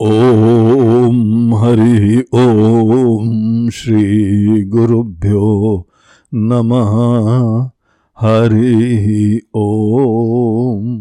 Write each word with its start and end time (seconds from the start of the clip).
ॐ 0.00 1.54
हरि 1.54 2.24
ॐ 2.34 3.70
श्रीगुरुभ्यो 3.70 5.86
नमः। 6.34 7.70
हरि 8.18 9.40
ॐ 9.56 10.98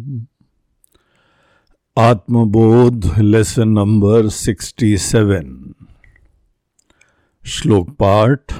आत्मबोध 1.98 3.20
lesson 3.20 3.70
number 3.70 4.30
67 4.30 5.74
श्लोक 7.46 7.90
पाठ। 7.90 8.54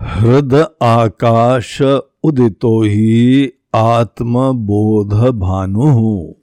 हृद 0.02 0.66
आकाश 0.82 1.82
उदितो 2.24 2.82
ही 2.82 3.52
आत्मबोध 3.76 5.13
भानु 5.13 6.34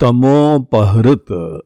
तमोपहृत 0.00 1.60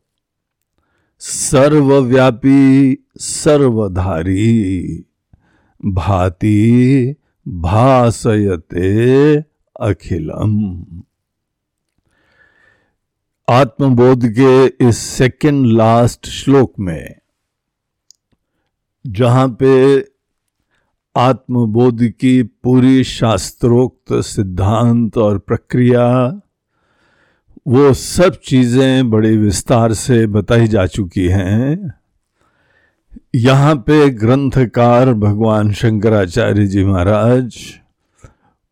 सर्वव्यापी, 1.20 2.96
सर्वधारी। 3.16 5.04
भाति 5.84 7.14
भाषयते 7.48 9.36
अखिलम। 9.80 10.84
आत्मबोध 13.48 14.26
के 14.26 14.66
इस 14.66 14.98
सेकंड 14.98 15.66
लास्ट 15.66 16.26
श्लोक 16.26 16.72
में, 16.78 17.14
जहाँ 19.06 19.56
पे 19.60 20.00
आत्मबोध 21.16 22.02
की 22.02 22.42
पूरी 22.42 23.04
शास्त्रोक्त 23.04 24.12
सिद्धांत 24.12 25.18
और 25.18 25.38
प्रक्रिया 25.38 26.40
वो 27.68 27.92
सब 27.94 28.36
चीज़ें 28.44 29.10
बड़े 29.10 29.36
विस्तार 29.36 29.92
से 29.94 30.26
बताई 30.26 30.68
जा 30.68 30.86
चुकी 30.86 31.26
हैं। 31.28 31.94
यहाँ 33.34 33.74
पे 33.86 34.08
ग्रंथकार 34.10 35.12
भगवान 35.14 35.72
शंकराचार्य 35.72 36.66
जी 36.66 36.84
महाराज, 36.84 37.56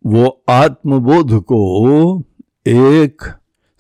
वो 0.05 0.43
आत्मबोध 0.49 1.33
को 1.43 2.23
एक 2.67 3.23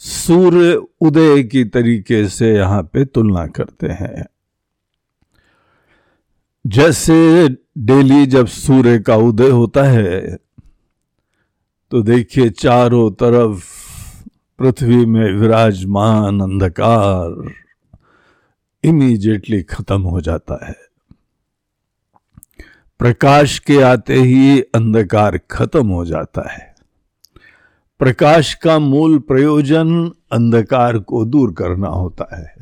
सूर्य 0.00 0.75
उदय 1.00 1.42
की 1.42 1.64
तरीके 1.67 2.27
से 2.28 2.55
यहाँ 2.55 2.83
पे 2.83 3.05
तुलना 3.05 3.47
करते 3.48 3.89
हैं। 3.92 4.27
जैसे 6.64 7.48
डेली 7.78 8.27
जब 8.27 8.47
सूर्य 8.48 8.98
का 8.98 9.17
उदय 9.17 9.50
होता 9.50 9.83
है 9.84 10.37
तो 11.92 12.03
देखिए 12.03 12.50
चारों 12.50 13.11
तरफ़ 13.12 13.64
पृथ्वी 14.58 15.06
में 15.06 15.32
विराजमान 15.32 16.40
अंधकार 16.40 17.52
इमीजिएटली 18.84 19.62
खत्म 19.62 20.02
हो 20.02 20.20
जाता 20.20 20.66
है। 20.66 20.76
प्रकाश 22.98 23.58
के 23.58 23.82
आते 23.82 24.14
ही 24.14 24.60
अंधकार 24.60 25.38
खत्म 25.50 25.88
हो 25.88 26.04
जाता 26.04 26.52
है। 26.52 26.74
प्रकाश 27.98 28.54
का 28.54 28.78
मूल 28.78 29.18
प्रयोजन 29.18 30.12
अंधकार 30.32 30.98
को 30.98 31.25
दूर 31.25 31.52
करना 31.52 31.88
होता 31.88 32.36
है। 32.36 32.56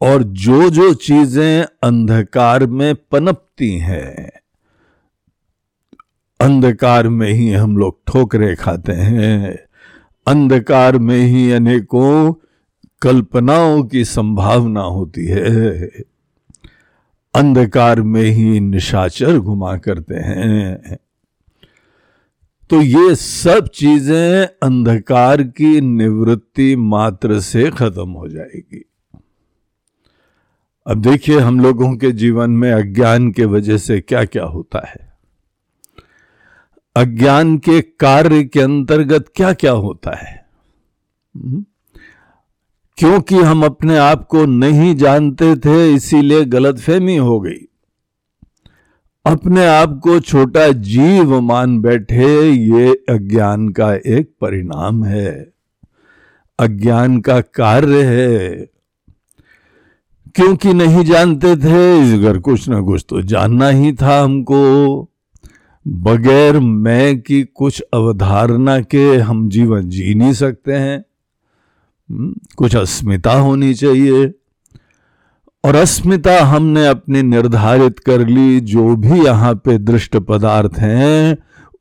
और 0.00 0.22
जो 0.22 0.70
जो 0.70 0.94
चीज़ें 0.94 1.64
अंधकार 1.82 2.66
में 2.66 2.94
पनपती 2.94 3.78
हैं 3.78 4.30
अंधकार 6.40 7.08
में 7.08 7.32
ही 7.32 7.52
हम 7.52 7.76
लोग 7.76 8.00
ठोकरे 8.06 8.54
खाते 8.54 8.92
हैं। 8.92 9.58
अंधकार 10.26 10.98
में 10.98 11.18
ही 11.18 11.52
अनेकों 11.52 12.32
कल्पनाओं 13.02 13.84
की 13.84 14.04
संभावना 14.04 14.80
होती 14.80 15.26
है। 15.26 15.86
अंधकार 17.34 18.02
में 18.02 18.22
ही 18.22 18.60
निशाचर 18.60 19.38
घुमा 19.38 19.76
करते 19.76 20.14
हैं। 20.14 20.98
तो 22.70 22.82
ये 22.82 23.14
सब 23.14 23.68
चीज़ें 23.68 24.46
अंधकार 24.62 25.42
की 25.42 25.80
निवृत्ति 25.80 26.76
मात्र 26.76 27.40
से 27.40 27.70
खत्म 27.70 28.10
हो 28.10 28.28
जाएगी। 28.28 28.84
अब 30.86 31.00
देखिए 31.00 31.38
हम 31.38 31.60
लोगों 31.60 31.96
के 31.96 32.12
जीवन 32.12 32.50
में 32.50 32.72
अज्ञान 32.72 33.30
के 33.30 33.44
वजह 33.44 33.76
से 33.76 34.00
क्या 34.00 34.24
क्या 34.24 34.44
होता 34.44 34.86
है। 34.86 35.07
अज्ञान 36.98 37.58
के 37.58 37.80
कार्य 37.80 38.44
के 38.44 38.60
अंतर्गत 38.60 39.24
क्या 39.34 39.52
क्या 39.52 39.72
होता 39.72 40.16
है? 40.16 40.46
हम्म? 41.36 41.64
क्योंकि 42.96 43.34
हम 43.34 43.64
अपने 43.64 43.96
आप 43.96 44.26
को 44.26 44.44
नहीं 44.44 44.96
जानते 44.96 45.56
थे 45.56 45.94
इसीलिए 45.94 46.44
गलतफहमी 46.44 47.16
हो 47.16 47.40
गई। 47.40 47.68
अपने 49.26 49.66
आप 49.66 50.00
को 50.02 50.20
छोटा 50.20 50.68
जीव 50.68 51.40
मान 51.40 51.80
बैठे 51.80 52.50
ये 52.50 53.04
अज्ञान 53.08 53.68
का 53.68 53.94
एक 53.94 54.36
परिणाम 54.40 55.04
है। 55.04 55.52
अज्ञान 56.58 57.20
का 57.20 57.40
कार्य 57.40 58.02
है। 58.02 58.70
क्योंकि 60.34 60.72
नहीं 60.72 61.04
जानते 61.04 61.56
थे 61.56 62.14
अगर 62.14 62.38
कुछ 62.38 62.68
ना 62.68 62.80
कुछ 62.80 63.04
तो 63.08 63.22
जानना 63.22 63.68
ही 63.68 63.92
था 63.92 64.20
हमको। 64.20 65.10
बगैर 65.88 66.58
मैं 66.58 67.20
की 67.20 67.42
कुछ 67.42 67.80
अवधारणा 67.94 68.80
के 68.80 69.16
हम 69.16 69.48
जीवन 69.48 69.88
जी 69.88 70.14
नहीं 70.14 70.32
सकते 70.32 70.72
हैं। 70.72 71.04
हम्म, 72.10 72.34
कुछ 72.56 72.76
अस्मिता 72.76 73.32
होनी 73.32 73.74
चाहिए। 73.74 74.34
और 75.64 75.74
अस्मिता 75.74 76.44
हमने 76.44 76.86
अपनी 76.86 77.22
निर्धारित 77.22 77.98
कर 77.98 78.26
ली 78.26 78.60
जो 78.60 78.96
भी 78.96 79.24
यहाँ 79.24 79.54
पे 79.54 79.78
दृष्ट 79.78 80.16
पदार्थ 80.16 80.72
हैं 80.78 81.38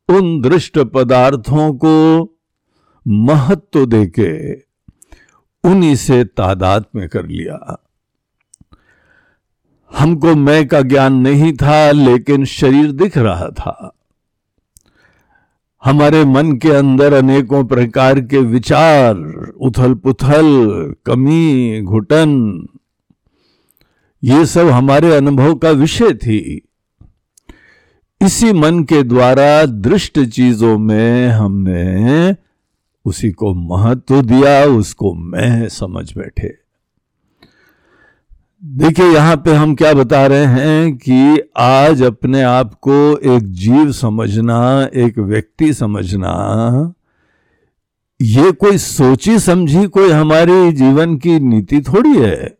उन 0.09 0.41
दृष्ट 0.41 0.79
पदार्थों 0.79 1.73
को 1.73 2.23
महत्व 3.07 3.85
देके 3.85 4.55
उन्हीं 5.69 5.95
से 5.95 6.23
तादाद 6.23 6.85
में 6.95 7.09
कर 7.09 7.25
लिया। 7.25 7.83
हमको 9.97 10.35
मैं 10.35 10.67
का 10.67 10.81
ज्ञान 10.81 11.13
नहीं 11.13 11.53
था 11.53 11.91
लेकिन 11.91 12.45
शरीर 12.45 12.91
दिख 12.91 13.17
रहा 13.17 13.47
था। 13.47 13.93
हमारे 15.87 16.25
मन 16.25 16.51
के 16.57 16.69
अंदर 16.69 17.13
अनेकों 17.13 17.65
प्रकार 17.65 18.19
के 18.21 18.37
विचार 18.37 19.15
उथल 19.61 19.93
पुथल 19.93 20.43
कमी, 21.05 21.81
घुटन, 21.81 22.67
ये 24.23 24.45
सब 24.45 24.67
हमारे 24.67 25.15
अनुभव 25.15 25.55
का 25.55 25.69
विषय 25.69 26.13
थी। 26.13 26.67
इसी 28.21 28.53
मन 28.53 28.83
के 28.83 29.03
द्वारा 29.03 29.65
दृष्ट 29.65 30.19
चीज़ों 30.19 30.77
में 30.77 31.27
हमने 31.27 32.35
उसी 33.05 33.31
को 33.31 33.53
महत्व 33.53 34.21
दिया, 34.21 34.65
उसको 34.65 35.13
मैं 35.13 35.69
समझ 35.69 36.17
बैठे। 36.17 36.66
देखिए, 38.63 39.05
यहाँ 39.05 39.35
पे 39.37 39.53
हम 39.53 39.73
क्या 39.75 39.93
बता 39.93 40.25
रहे 40.27 40.45
हैं 40.45 40.97
कि 40.97 41.41
आज 41.57 42.01
अपने 42.03 42.41
आप 42.41 42.73
को 42.73 43.17
एक 43.35 43.51
जीव 43.53 43.91
समझना, 43.91 44.89
एक 44.93 45.19
व्यक्ति 45.19 45.73
समझना, 45.73 46.93
ये 48.19 48.51
कोई 48.51 48.77
सोची 48.77 49.37
समझी 49.39 49.85
कोई 49.87 50.11
हमारी 50.11 50.71
जीवन 50.71 51.15
की 51.17 51.39
नीति 51.39 51.81
थोड़ी 51.81 52.17
है। 52.17 52.57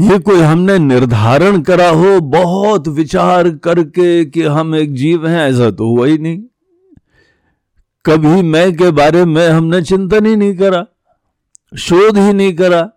ये 0.00 0.18
कोई 0.18 0.40
हमने 0.40 0.78
निर्धारण 0.78 1.60
करा 1.62 1.88
हो, 1.88 2.20
बहुत 2.20 2.88
विचार 2.88 3.50
करके 3.56 4.24
कि 4.24 4.42
हम 4.42 4.74
एक 4.74 4.94
जीव 4.94 5.26
हैं, 5.26 5.48
ऐसा 5.50 5.70
तो 5.70 5.88
हुआ 5.88 6.06
ही 6.06 6.18
नहीं। 6.18 6.42
कभी 8.04 8.42
मैं 8.42 8.72
के 8.76 8.90
बारे 8.90 9.24
में 9.24 9.48
हमने 9.48 9.82
चिंतन 9.82 10.26
ही 10.26 10.36
नहीं 10.36 10.56
करा, 10.56 10.84
शोध 11.72 12.18
ही 12.18 12.32
नहीं 12.32 12.54
करा 12.56 12.90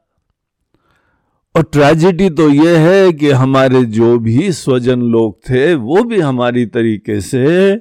और 1.58 1.64
ट्रेजिडी 1.64 2.30
तो 2.30 2.50
यह 2.50 2.80
है 2.80 3.14
कि 3.14 3.30
हमारे 3.30 3.86
जो 3.86 4.20
भी 4.20 4.52
स्वजन 4.52 5.02
लोग 5.02 5.40
थे, 5.50 5.76
वो 5.76 6.04
भी 6.04 6.20
हमारी 6.20 6.66
तरीके 6.66 7.22
से 7.22 7.76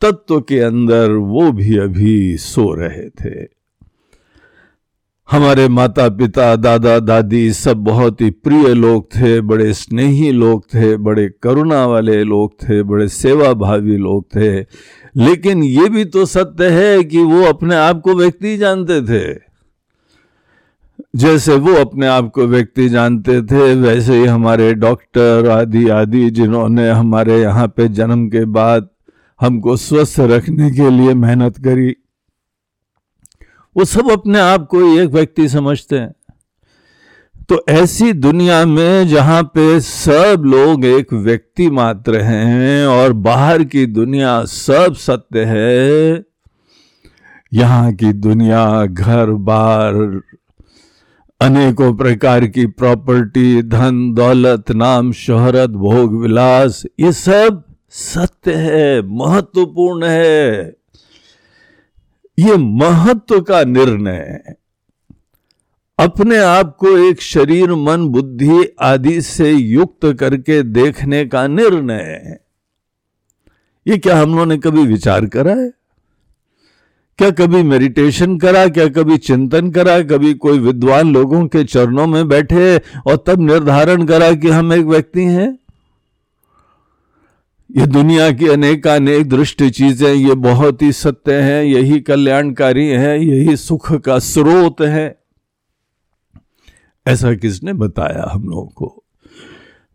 तत्व 0.00 0.40
के 0.40 0.60
अंदर 0.60 1.10
वो 1.10 1.52
भी 1.52 1.78
अभी 1.78 2.36
सो 2.36 2.74
रहे 2.74 3.08
थे। 3.08 3.48
हमारे 5.30 5.68
माता 5.68 6.08
पिता 6.08 6.56
दादा, 6.56 6.98
दादी 6.98 7.52
सब 7.52 7.76
बहुत 7.76 8.20
ही 8.20 8.30
प्रिय 8.30 8.74
लोग 8.74 9.06
थे, 9.06 9.40
बड़े 9.40 9.72
स्नेही 9.72 10.32
लोग 10.32 10.64
थे, 10.64 10.96
बड़े 10.96 11.30
करुणा 11.42 11.86
वाले 11.86 12.24
लोग 12.24 12.54
थे, 12.54 12.82
बड़े 12.82 13.08
सेवा 13.08 13.52
भावी 13.52 13.96
लोग 13.96 14.26
थे। 14.36 14.60
लेकिन 15.16 15.62
ये 15.62 15.88
भी 15.88 16.04
तो 16.04 16.26
सत्य 16.26 16.68
है 16.68 17.04
कि 17.04 17.18
वो 17.18 17.42
अपने 17.42 17.74
आप 17.74 18.00
को 18.00 18.14
व्यक्ति 18.14 18.56
जानते 18.56 19.02
थे। 19.02 19.51
जैसे 21.14 21.54
वो 21.56 21.74
अपने 21.74 22.06
आप 22.06 22.30
को 22.30 22.46
व्यक्ति 22.46 22.88
जानते 22.88 23.40
थे, 23.42 23.74
वैसे 23.74 24.14
ही 24.14 24.26
हमारे 24.26 24.72
डॉक्टर 24.74 25.48
आदि 25.50 25.88
आदि 25.90 26.28
जिन्होंने 26.30 26.88
हमारे 26.90 27.40
यहाँ 27.40 27.66
पे 27.68 27.88
जन्म 27.90 28.28
के 28.28 28.44
बाद 28.52 28.88
हमको 29.40 29.76
स्वस्थ 29.78 30.20
रखने 30.22 30.70
के 30.70 30.88
लिए 30.90 31.14
मेहनत 31.16 31.58
करी, 31.58 31.94
वो 33.76 33.84
सब 33.84 34.10
अपने 34.10 34.40
आप 34.40 34.66
को 34.66 34.82
एक 34.98 35.10
व्यक्ति 35.10 35.48
समझते 35.48 35.98
हैं। 35.98 36.12
तो 37.48 37.64
ऐसी 37.70 38.12
दुनिया 38.14 38.64
में 38.66 39.08
जहाँ 39.08 39.42
पे 39.54 39.80
सब 39.82 40.42
लोग 40.46 40.84
एक 40.86 41.12
व्यक्ति 41.12 41.70
मात्र 41.70 42.20
हैं 42.22 42.86
और 42.88 43.12
बाहर 43.22 43.64
की 43.64 43.86
दुनिया 43.88 44.44
सब 44.46 44.94
सत्य 44.96 45.44
है, 45.44 46.24
यहाँ 47.52 47.92
की 47.92 48.12
दुनिया 48.14 48.84
घर 48.86 49.30
बार 49.42 50.20
अनेकों 51.42 51.94
प्रकार 51.94 52.46
की 52.46 52.66
प्रॉपर्टी 52.66 53.62
धन, 53.62 54.14
दौलत, 54.14 54.70
नाम, 54.70 55.12
शोहरत, 55.12 55.70
भोग, 55.70 56.20
विलास, 56.22 56.82
ये 57.00 57.12
सब 57.12 57.62
सत्य 57.90 58.54
है, 58.54 59.02
महत्वपूर्ण 59.02 60.04
है। 60.04 60.76
ये 62.38 62.56
महत्व 62.56 63.40
का 63.40 63.64
निर्णय 63.64 64.42
अपने 65.98 66.38
आप 66.38 66.76
को 66.76 66.96
एक 66.98 67.20
शरीर, 67.20 67.72
मन, 67.72 68.08
बुद्धि 68.08 68.74
आदि 68.80 69.20
से 69.20 69.52
युक्त 69.52 70.16
करके 70.20 70.62
देखने 70.62 71.24
का 71.24 71.46
निर्णय 71.46 72.38
ये 73.86 73.98
क्या 73.98 74.16
हम 74.16 74.30
लोगों 74.30 74.46
ने 74.46 74.58
कभी 74.58 74.86
विचार 74.86 75.26
करा 75.26 75.52
है? 75.52 75.70
क्या 77.18 77.30
कभी 77.30 77.62
मेडिटेशन 77.62 78.38
करा, 78.38 78.68
क्या 78.68 78.88
कभी 78.88 79.18
चिंतन 79.18 79.70
करा, 79.70 80.00
कभी 80.00 80.34
कोई 80.34 80.58
विद्वान 80.58 81.12
लोगों 81.12 81.46
के 81.46 81.64
चरणों 81.64 82.06
में 82.06 82.28
बैठे 82.28 82.78
और 82.78 83.24
तब 83.26 83.40
निर्धारण 83.40 84.06
करा 84.06 84.32
कि 84.32 84.48
हम 84.48 84.72
एक 84.72 84.84
व्यक्ति 84.84 85.24
हैं? 85.24 85.58
ये 87.76 87.86
दुनिया 87.86 88.30
की 88.30 88.48
अनेकानेक 88.48 89.28
दृष्टि 89.28 89.70
चीज़ें, 89.70 90.14
ये 90.14 90.34
बहुत 90.34 90.82
ही 90.82 90.92
सत्य 90.92 91.34
हैं, 91.34 91.64
यही 91.64 92.00
कल्याणकारी 92.00 92.86
है, 92.86 93.24
यही 93.24 93.56
सुख 93.56 93.92
का 93.92 94.18
स्रोत 94.18 94.80
है। 94.80 95.18
ऐसा 97.06 97.34
किसने 97.34 97.72
बताया 97.72 98.30
हम 98.32 98.48
लोगों 98.48 98.66
को? 98.66 99.01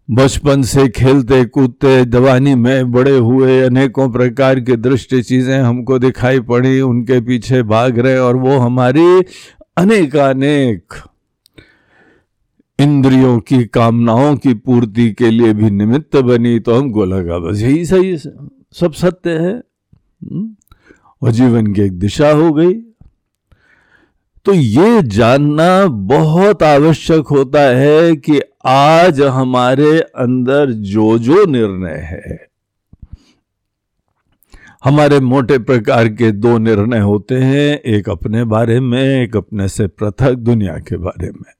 बचपन 0.09 0.61
से 0.61 0.87
खेलते, 0.89 1.43
कूदते 1.45 2.05
जवानी 2.05 2.53
में 2.55 2.91
बड़े 2.91 3.17
हुए, 3.17 3.59
अनेकों 3.61 4.09
प्रकार 4.09 4.59
की 4.59 4.75
दृष्टि 4.75 5.21
चीज़ें 5.23 5.57
हमको 5.59 5.99
दिखाई 5.99 6.39
पड़ी, 6.39 6.79
उनके 6.81 7.19
पीछे 7.21 7.61
भाग 7.63 7.99
रहे 7.99 8.17
और 8.17 8.35
वो 8.35 8.57
हमारी 8.57 9.05
अनेकानेक 9.77 10.93
इंद्रियों 12.79 13.39
की, 13.39 13.63
कामनाओं 13.65 14.35
की 14.37 14.53
पूर्ति 14.53 15.11
के 15.11 15.31
लिए 15.31 15.53
भी 15.53 15.69
निमित्त 15.71 16.17
बनी 16.17 16.59
तो 16.59 16.75
हमको 16.75 17.05
लगा, 17.05 17.39
बस 17.39 17.61
यही 17.61 17.85
सही, 17.85 18.17
सब 18.17 18.93
सत्य 18.93 19.29
है 19.29 19.53
हम्म? 19.53 20.49
और 21.21 21.31
जीवन 21.31 21.73
की 21.73 21.81
एक 21.81 21.99
दिशा 21.99 22.31
हो 22.31 22.51
गई 22.53 22.73
तो 24.47 24.53
ये 24.53 25.01
जानना 25.03 25.85
बहुत 25.85 26.63
आवश्यक 26.63 27.27
होता 27.27 27.61
है 27.61 28.15
कि 28.15 28.41
आज 28.65 29.21
हमारे 29.21 29.99
अंदर 29.99 30.71
जो 30.71 31.17
जो 31.17 31.45
निर्णय 31.45 31.95
है। 31.95 32.47
हमारे 34.83 35.19
मोटे 35.19 35.57
प्रकार 35.57 36.07
के 36.07 36.31
दो 36.31 36.57
निर्णय 36.57 36.99
होते 36.99 37.35
हैं, 37.35 37.79
एक 37.79 38.09
अपने 38.09 38.43
बारे 38.43 38.79
में, 38.79 39.23
एक 39.23 39.37
अपने 39.37 39.67
से 39.67 39.87
पृथक 39.87 40.33
दुनिया 40.33 40.77
के 40.77 40.97
बारे 40.97 41.31
में। 41.31 41.53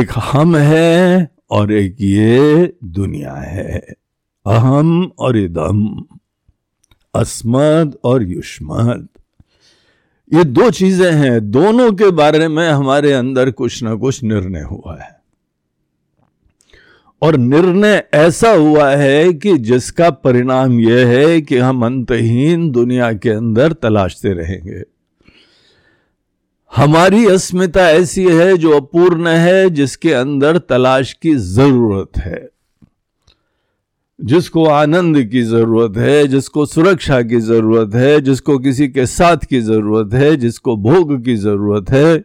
एक 0.00 0.10
हम 0.18 0.56
है 0.56 1.28
और 1.50 1.72
एक 1.72 1.96
ये 2.00 2.74
दुनिया 2.84 3.34
है, 3.34 3.94
अहम 4.46 5.12
और 5.18 5.36
इदम, 5.36 6.04
अस्मद 7.14 7.98
और 8.04 8.22
युष्मद। 8.22 9.08
ये 10.34 10.44
दो 10.44 10.70
चीज़ें 10.70 11.12
हैं, 11.12 11.50
दोनों 11.50 11.92
के 11.92 12.10
बारे 12.10 12.48
में 12.48 12.70
हमारे 12.70 13.12
अंदर 13.12 13.50
कुछ 13.50 13.82
ना 13.82 13.94
कुछ 13.94 14.22
निर्णय 14.22 14.60
हुआ 14.60 14.98
है। 15.02 15.18
और 17.22 17.36
निर्णय 17.36 18.04
ऐसा 18.14 18.50
हुआ 18.50 18.90
है 18.90 19.32
कि 19.32 19.58
जिसका 19.58 20.10
परिणाम 20.10 20.80
यह 20.80 21.06
है 21.08 21.40
कि 21.40 21.58
हम 21.58 21.86
अंतहीन 21.86 22.70
दुनिया 22.70 23.12
के 23.12 23.30
अंदर 23.30 23.72
तलाशते 23.72 24.32
रहेंगे। 24.32 24.82
हमारी 26.76 27.26
अस्मिता 27.26 27.90
ऐसी 27.90 28.24
है 28.24 28.56
जो 28.56 28.70
अपूर्ण 28.70 29.28
है, 29.28 29.70
जिसके 29.70 30.12
अंदर 30.12 30.58
तलाश 30.58 31.12
की 31.12 31.34
ज़रूरत 31.34 32.18
है। 32.18 32.48
जिसको 34.20 34.64
आनंद 34.64 35.24
की 35.24 35.42
ज़रूरत 35.42 35.96
है 35.96 36.28
जिसको 36.28 36.66
सुरक्षा 36.66 37.22
की 37.22 37.40
ज़रूरत 37.40 37.94
है 37.94 38.20
जिसको 38.20 38.58
किसी 38.58 38.88
के 38.88 39.06
साथ 39.06 39.36
की 39.36 39.60
ज़रूरत 39.60 40.14
है 40.14 40.36
जिसको 40.36 40.76
भोग 40.76 41.24
की 41.24 41.36
ज़रूरत 41.36 41.90
है 41.90 42.16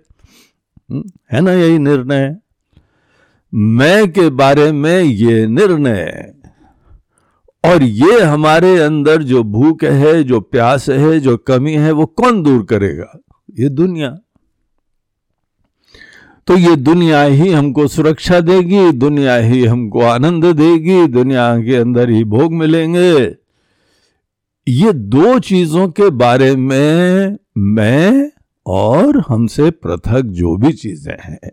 हम्म, 0.92 1.04
है 1.32 1.42
ना 1.42 1.52
यही 1.52 1.78
निर्णय? 1.78 2.38
मैं 3.54 4.12
के 4.12 4.30
बारे 4.30 4.72
में 4.72 5.04
ये 5.04 5.48
निर्णय 5.48 6.34
और 7.66 7.84
ये 7.84 8.22
हमारे 8.22 8.80
अंदर 8.80 9.24
जो 9.24 9.44
भूख 9.44 9.84
है 9.84 10.24
जो 10.24 10.40
प्यास 10.40 10.90
है 10.90 11.20
जो 11.20 11.38
कमी 11.38 11.74
है 11.74 11.92
वो 11.92 12.06
कौन 12.06 12.44
दूर 12.44 12.64
करेगा? 12.64 13.20
ये 13.60 13.70
दुनिया। 13.70 14.18
तो 16.48 16.58
ये 16.58 16.76
दुनिया 16.76 17.24
ही 17.24 17.52
हमको 17.52 17.88
सुरक्षा 17.88 18.40
देगी, 18.40 18.92
दुनिया 18.92 19.36
ही 19.36 19.66
हमको 19.66 20.02
आनंद 20.02 20.46
देगी, 20.46 21.08
दुनिया 21.08 21.58
के 21.58 21.76
अंदर 21.76 22.10
ही 22.10 22.24
भोग 22.24 22.54
मिलेंगे। 22.54 23.36
ये 24.68 24.94
दो 24.94 25.40
चीज़ों 25.40 25.88
के 25.88 26.10
बारे 26.10 26.56
में 26.56 27.38
मैं 27.58 28.32
और 28.66 29.24
हमसे 29.28 29.72
पृथक 29.72 30.22
जो 30.22 30.56
भी 30.58 30.74
चीज़ें 30.74 31.18
हैं। 31.24 31.52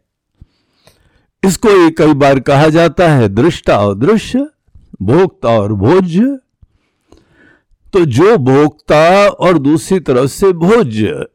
इसको 1.43 1.91
कई 1.91 2.15
बार 2.15 2.41
कहा 2.41 2.69
जाता 2.69 3.09
है, 3.09 3.29
दृष्टा 3.29 3.79
और 3.79 3.95
दृश्य, 3.95 4.47
भोक्ता 5.03 5.49
और 5.49 5.73
भोज्य। 5.73 6.39
तो 7.93 8.05
जो 8.05 8.37
भोक्ता 8.39 9.29
और 9.29 9.59
दूसरी 9.59 10.01
तरफ़ 10.01 10.31
से 10.31 10.53
भोज्य 10.53 11.27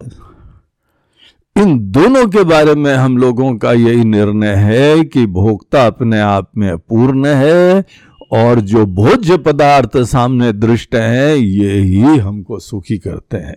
इन 1.55 1.77
दोनों 1.91 2.25
के 2.27 2.43
बारे 2.43 2.74
में 2.75 2.93
हम 2.93 3.17
लोगों 3.17 3.53
का 3.57 3.71
यही 3.71 4.03
निर्णय 4.03 4.55
है 4.55 5.03
कि 5.03 5.25
भोक्ता 5.25 5.85
अपने 5.88 6.19
आप 6.19 6.50
में 6.57 6.77
पूर्ण 6.77 7.27
है 7.27 7.85
और 8.33 8.59
जो 8.62 8.85
भोज्य 8.85 9.38
पदार्थ 9.38 9.97
सामने 9.97 10.51
दृष्ट 10.53 10.95
है, 10.95 11.38
ये 11.38 11.71
ही 11.74 12.17
हमको 12.17 12.59
सुखी 12.59 12.97
करते 12.97 13.38
हैं। 13.38 13.55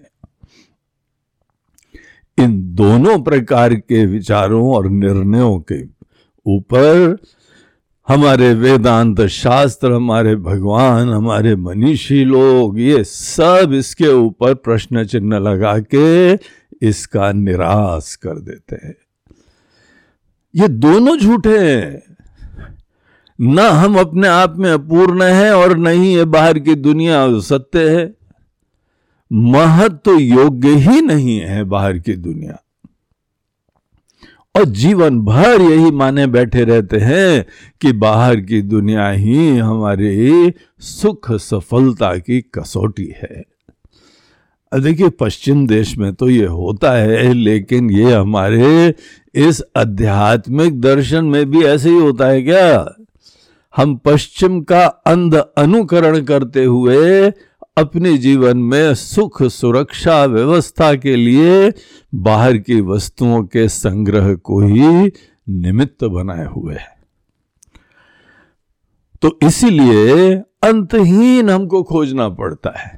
इन 2.39 2.75
दोनों 2.75 3.19
प्रकार 3.23 3.75
के 3.75 4.05
विचारों 4.07 4.69
और 4.75 4.89
निर्णयों 4.89 5.59
के 5.73 5.83
ऊपर 6.47 7.17
हमारे 8.09 8.53
वेदांत 8.55 9.21
शास्त्र, 9.23 9.93
हमारे 9.93 10.37
भगवान, 10.37 11.09
हमारे 11.09 11.57
मनीषी 11.57 12.25
लोग, 12.25 12.79
ये 12.81 13.03
सब 13.05 13.73
इसके 13.75 14.09
ऊपर 14.09 14.55
प्रश्न 14.55 15.05
चिन्ह 15.05 15.39
लगा 15.39 15.79
के 15.95 16.37
इसका 16.83 17.33
निराश 17.33 18.15
कर 18.15 18.39
देते 18.39 18.77
हैं। 18.87 18.95
ये 20.55 20.69
दोनों 20.69 21.19
झूठे 21.19 21.59
हैं। 21.59 22.17
न 23.41 23.59
हम 23.59 23.99
अपने 23.99 24.29
आप 24.29 24.57
में 24.57 24.71
अपूर्ण 24.71 25.23
है 25.23 25.57
और 25.57 25.77
न 25.77 25.87
ही 25.87 26.17
ये 26.17 26.25
बाहर 26.25 26.59
की 26.59 26.75
दुनिया 26.75 27.41
सत्य 27.41 27.99
है। 27.99 28.15
महत्व 29.33 29.97
तो 29.97 30.19
योग्य 30.19 30.69
ही 30.69 31.01
नहीं 31.01 31.41
है 31.41 31.65
बाहर 31.65 31.99
की 31.99 32.15
दुनिया। 32.15 32.63
और 34.57 34.65
जीवन 34.65 35.21
भर 35.21 35.61
यही 35.61 35.91
माने 35.91 36.27
बैठे 36.27 36.65
रहते 36.65 36.97
हैं 36.97 37.47
कि 37.81 37.93
बाहर 37.93 38.41
की 38.41 38.63
दुनिया 38.63 39.09
ही 39.09 39.57
हमारी 39.57 40.53
सुख 40.81 41.33
सफलता 41.33 42.17
की 42.17 42.41
कसौटी 42.41 43.15
है। 43.23 43.45
देखिए, 44.75 45.09
पश्चिम 45.09 45.67
देश 45.67 45.99
में 45.99 46.15
तो 46.15 46.31
ये 46.31 46.47
होता 46.47 46.93
है, 46.93 47.33
लेकिन 47.33 47.91
ये 47.91 48.13
हमारे 48.13 48.95
इस 49.35 49.63
आध्यात्मिक 49.77 50.81
दर्शन 50.81 51.25
में 51.25 51.51
भी 51.51 51.63
ऐसे 51.63 51.89
ही 51.89 51.99
होता 51.99 52.27
है 52.27 52.43
क्या? 52.43 52.95
हम 53.77 53.97
पश्चिम 53.97 54.61
का 54.61 54.87
अंध 54.87 55.35
अनुकरण 55.35 56.21
करते 56.21 56.65
हुए 56.65 57.31
अपने 57.77 58.19
जीवन 58.19 58.59
में 58.59 58.95
सुख, 58.95 59.43
सुरक्षा, 59.43 60.25
व्यवस्था 60.25 60.95
के 60.95 61.17
लिए 61.17 61.73
बाहर 62.15 62.57
की 62.57 62.81
वस्तुओं 62.81 63.45
के 63.45 63.69
संग्रह 63.69 64.35
को 64.35 64.61
ही 64.61 65.13
निमित्त 65.49 66.05
बनाए 66.05 66.47
हुए 66.47 66.75
है। 66.75 66.99
तो 69.23 69.39
इसीलिए 69.43 70.35
अंतहीन 70.63 71.51
हमको 71.51 71.83
खोजना 71.83 72.29
पड़ता 72.29 72.79
है। 72.79 72.98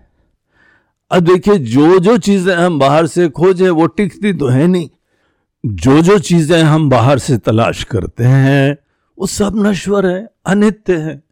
अब 1.11 1.23
देखिए 1.23 1.59
जो 1.59 1.99
जो 1.99 2.19
चीज़ें 2.19 2.55
हम 2.55 2.79
बाहर 2.79 3.07
से 3.07 3.29
खोजे, 3.29 3.69
वो 3.69 3.87
टिकती 3.87 4.33
तो 4.33 4.47
है 4.47 4.67
नहीं। 4.67 4.88
जो 5.67 6.02
जो 6.02 6.19
चीज़ें 6.19 6.62
हम 6.62 6.90
बाहर 6.90 7.19
से 7.19 7.38
तलाश 7.38 7.85
करते 7.85 8.25
हैं, 8.25 8.76
वो 9.19 9.26
सब 9.26 9.52
नश्वर 9.57 10.07
है, 10.07 10.29
अनित्य 10.47 10.97
है। 10.97 11.23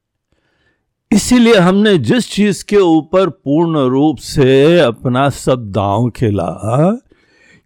इसीलिए 1.12 1.54
हमने 1.54 1.99
जिस 1.99 2.30
चीज़ 2.30 2.64
के 2.64 2.76
ऊपर 2.76 3.28
पूर्ण 3.28 3.78
रूप 3.78 4.16
से 4.16 4.80
अपना 4.80 5.28
सब 5.28 5.70
दांव 5.73 6.11
खेला, 6.11 6.50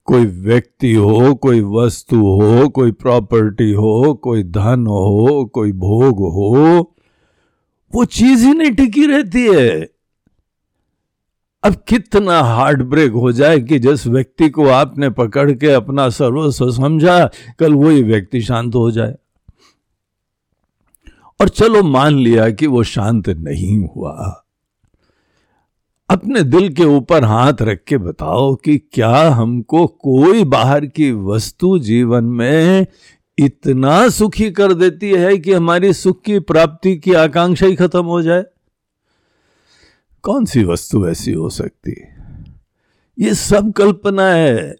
कोई 0.05 0.27
व्यक्ति 0.27 0.95
हो, 0.95 1.35
कोई 1.35 1.61
वस्तु 1.61 2.17
हो, 2.17 2.69
कोई 2.69 2.93
प्रॉपर्टी 2.93 3.73
हो, 3.73 4.15
कोई 4.15 4.43
धन 4.43 4.87
हो, 4.87 5.51
कोई 5.55 5.73
भोग 5.73 6.19
हो, 6.19 6.95
वो 7.95 8.05
चीज़ 8.05 8.47
ही 8.47 8.55
नहीं 8.55 8.71
टिकी 8.71 9.07
रहती 9.07 9.47
है। 9.47 9.92
अब 11.65 11.75
कितना 11.89 12.41
हार्ट 12.41 12.83
ब्रेक 12.83 13.13
हो 13.13 13.33
जाए 13.33 13.61
कि 13.61 13.79
जिस 13.79 14.07
व्यक्ति 14.07 14.49
को 14.49 14.69
आपने 14.69 15.11
पकड़ 15.11 15.53
के 15.53 15.67
अपना 15.67 16.09
सर्वस्व 16.09 16.71
समझा, 16.71 17.31
कल 17.59 17.75
वही 17.75 18.03
व्यक्ति 18.03 18.41
शांत 18.41 18.75
हो 18.75 18.91
जाए। 18.91 19.15
और 21.41 21.49
चलो 21.49 21.83
मान 21.83 22.15
लिया 22.15 22.51
कि 22.51 22.67
वो 22.67 22.83
शांत 22.83 23.29
नहीं 23.29 23.89
हुआ। 23.97 24.45
अपने 26.11 26.43
दिल 26.43 26.73
के 26.73 26.85
ऊपर 26.85 27.25
हाथ 27.25 27.53
रख 27.63 27.85
के 27.89 27.99
बताओ 27.99 28.55
कि 28.55 28.79
क्या 28.79 29.23
हमको 29.23 29.87
कोई 29.87 30.45
बाहर 30.45 30.87
की 30.87 31.13
वस्तु 31.13 31.79
जीवन 31.79 32.25
में 32.25 32.87
इतना 33.39 34.09
सुखी 34.09 34.51
कर 34.51 34.75
देती 34.75 35.11
है 35.11 35.39
कि 35.39 35.53
हमारी 35.53 35.93
सुख 35.93 36.23
की 36.23 36.39
प्राप्ति 36.39 36.97
की 36.97 37.13
आकांक्षा 37.13 37.67
ही 37.67 37.77
खत्म 37.77 38.05
हो 38.05 38.23
जाए? 38.23 38.45
कौन 40.23 40.45
सी 40.45 40.65
वस्तु 40.65 41.09
ऐसी 41.09 41.33
हो 41.33 41.51
सकती? 41.51 41.97
ये 43.19 43.35
सब 43.35 43.73
कल्पना 43.73 44.29
है। 44.29 44.71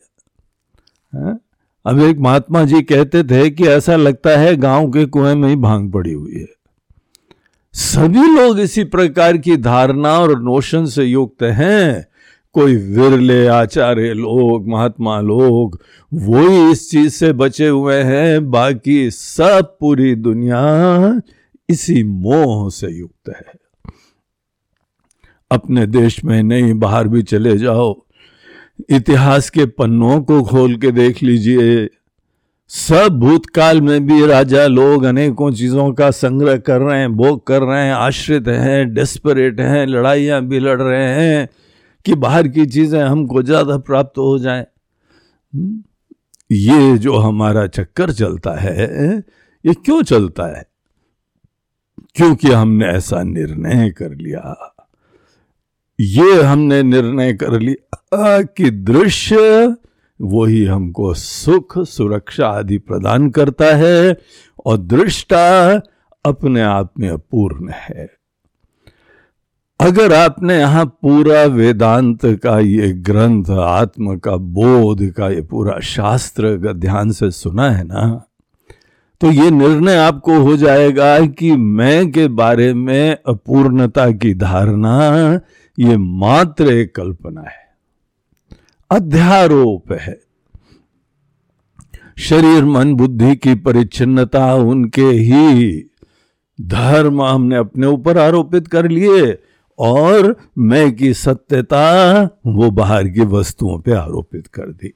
हा? 1.15 1.39
अब 1.87 2.01
एक 2.01 2.19
महात्मा 2.19 2.65
जी 2.65 2.83
कहते 2.83 3.25
थे 3.25 3.51
कि 3.51 3.65
ऐसा 3.65 3.97
लगता 3.97 4.31
है 4.31 4.57
गाँव 4.57 4.91
के 4.91 5.07
कुएँ 5.07 5.35
में 5.35 5.49
ही 5.49 5.57
भाँग 5.57 5.93
पड़ी 5.93 6.13
हुई 6.13 6.35
है। 6.35 6.49
सभी 7.73 8.23
लोग 8.23 8.61
इसी 8.61 8.85
प्रकार 8.85 9.37
की 9.37 9.57
धारणा 9.57 10.21
और 10.21 10.43
नोशन 10.43 10.87
से 10.87 11.05
युक्त 11.05 11.43
हैं। 11.43 12.07
कोई 12.53 12.77
विरले, 12.77 13.47
आचार्य 13.47 14.15
लोग, 14.15 14.69
महात्मा 14.69 15.21
लोग, 15.21 15.81
वो 16.15 16.49
ही 16.49 16.71
इस 16.71 16.91
चीज़ 16.91 17.13
से 17.13 17.33
बचे 17.33 17.69
हुए 17.69 17.97
हैं। 17.97 18.51
बाकी 18.51 19.11
सब 19.11 19.77
पूरी 19.81 20.15
दुनिया 20.15 21.21
इसी 21.69 22.05
मोह 22.05 22.71
से 22.71 22.89
युक्त 22.89 23.29
है। 23.29 23.63
अपने 25.53 25.87
देश 25.87 26.25
में 26.25 26.43
नहीं, 26.43 26.75
बाहर 26.75 27.09
भी 27.09 27.23
चले 27.23 27.59
जाओ। 27.59 28.03
इतिहास 28.91 29.51
के 29.51 29.67
पन्नों 29.67 30.21
को 30.21 30.43
खोल 30.43 30.77
के 30.77 30.91
देख 30.91 31.23
लीजिए। 31.23 31.89
सब 32.69 33.19
भूतकाल 33.21 33.81
में 33.81 34.07
भी 34.07 34.27
राजा 34.27 34.67
लोग 34.67 35.05
अनेकों 35.05 35.53
चीज़ों 35.53 35.93
का 35.93 36.11
संग्रह 36.11 36.57
कर 36.57 36.81
रहे 36.81 36.99
हैं, 36.99 37.13
भोग 37.13 37.47
कर 37.47 37.63
रहे 37.63 37.87
हैं, 37.87 37.95
आश्रित 37.95 38.49
हैं 38.49 38.95
डेस्परेट 38.95 39.61
हैं, 39.61 39.87
लड़ाइयाँ 39.87 40.43
भी 40.43 40.59
लड़ 40.59 40.83
रहे 40.83 41.09
हैं 41.09 41.49
कि 42.05 42.15
बाहर 42.15 42.49
की 42.49 42.67
चीज़ें 42.67 43.03
हमको 43.03 43.43
ज़्यादा 43.43 43.79
प्राप्त 43.79 44.19
हो 44.19 44.39
जाएँ। 44.39 44.67
हम्म? 45.55 45.83
ये 46.53 46.99
जो 46.99 47.17
हमारा 47.17 47.67
चक्कर 47.67 48.13
चलता 48.13 48.51
है, 48.51 49.17
ये 49.67 49.75
क्यों 49.75 50.03
चलता 50.03 50.59
है? 50.59 50.67
क्योंकि 52.15 52.51
हमने 52.51 52.87
ऐसा 52.87 53.23
निर्णय 53.23 53.91
कर 53.91 54.11
लिया। 54.11 54.72
ये 56.03 56.43
हमने 56.43 56.83
निर्णय 56.83 57.33
कर 57.33 57.61
लिया 57.61 58.43
कि 58.43 58.71
दृश्य 58.71 59.37
वही 60.21 60.65
हमको 60.65 61.15
सुख, 61.15 61.79
सुरक्षा 61.79 62.49
आदि 62.49 62.79
प्रदान 62.79 63.31
करता 63.31 63.75
है 63.77 64.17
और 64.67 64.77
दृष्टा 64.79 65.47
अपने 66.25 66.63
आप 66.63 66.93
में 66.99 67.09
अपूर्ण 67.09 67.71
है। 67.73 68.09
अगर 69.81 70.13
आपने 70.15 70.59
यहाँ 70.59 70.85
पूरा 71.03 71.43
वेदांत 71.45 72.27
का 72.27 72.59
ये 72.59 72.93
ग्रंथ, 72.93 73.51
आत्म 73.51 74.17
का 74.19 74.37
बोध 74.37 75.11
का 75.11 75.29
ये 75.29 75.43
पूरा 75.43 75.79
शास्त्र 75.81 76.57
का 76.59 76.73
ध्यान 76.73 77.13
से 77.13 77.31
सुना 77.31 77.71
है 77.71 77.85
ना 77.85 78.25
तो 79.23 79.31
ये 79.31 79.51
निर्णय 79.51 79.97
आपको 79.97 80.41
हो 80.41 80.57
जाएगा 80.57 81.27
कि 81.27 81.53
मैं 81.53 82.11
के 82.11 82.29
बारे 82.29 82.75
में 82.75 83.17
अपूर्णता 83.27 84.11
की 84.11 84.35
धारणा, 84.35 85.33
ये 85.79 85.97
मात्र 85.97 86.73
एक 86.73 86.95
कल्पना 86.95 87.41
है। 87.41 87.77
अध्यारोप 88.91 89.93
है। 89.93 90.21
शरीर, 92.19 92.65
मन, 92.65 92.95
बुद्धि 92.95 93.37
की 93.37 93.55
परिच्छिन्नता, 93.55 94.55
उनके 94.55 95.03
ही 95.03 95.85
धर्म 96.61 97.23
हमने 97.23 97.57
अपने 97.57 97.87
ऊपर 97.87 98.19
आरोपित 98.19 98.69
कर 98.69 98.89
लिए 98.89 99.39
और 99.79 100.37
मैं 100.59 100.97
की 100.97 101.15
सत्यता 101.15 102.25
वो 102.47 102.71
बाहर 102.71 103.09
की 103.09 103.21
वस्तुओं 103.21 103.79
पे 103.79 103.93
आरोपित 103.93 104.47
कर 104.47 104.63
दी। 104.63 104.95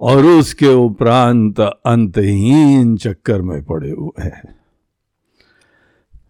और 0.00 0.26
उसके 0.26 0.66
उपरांत 0.66 1.60
अंतहीन 1.60 2.96
चक्कर 2.96 3.42
में 3.42 3.64
पड़े 3.64 3.90
हुए 3.90 4.22
हैं। 4.22 4.56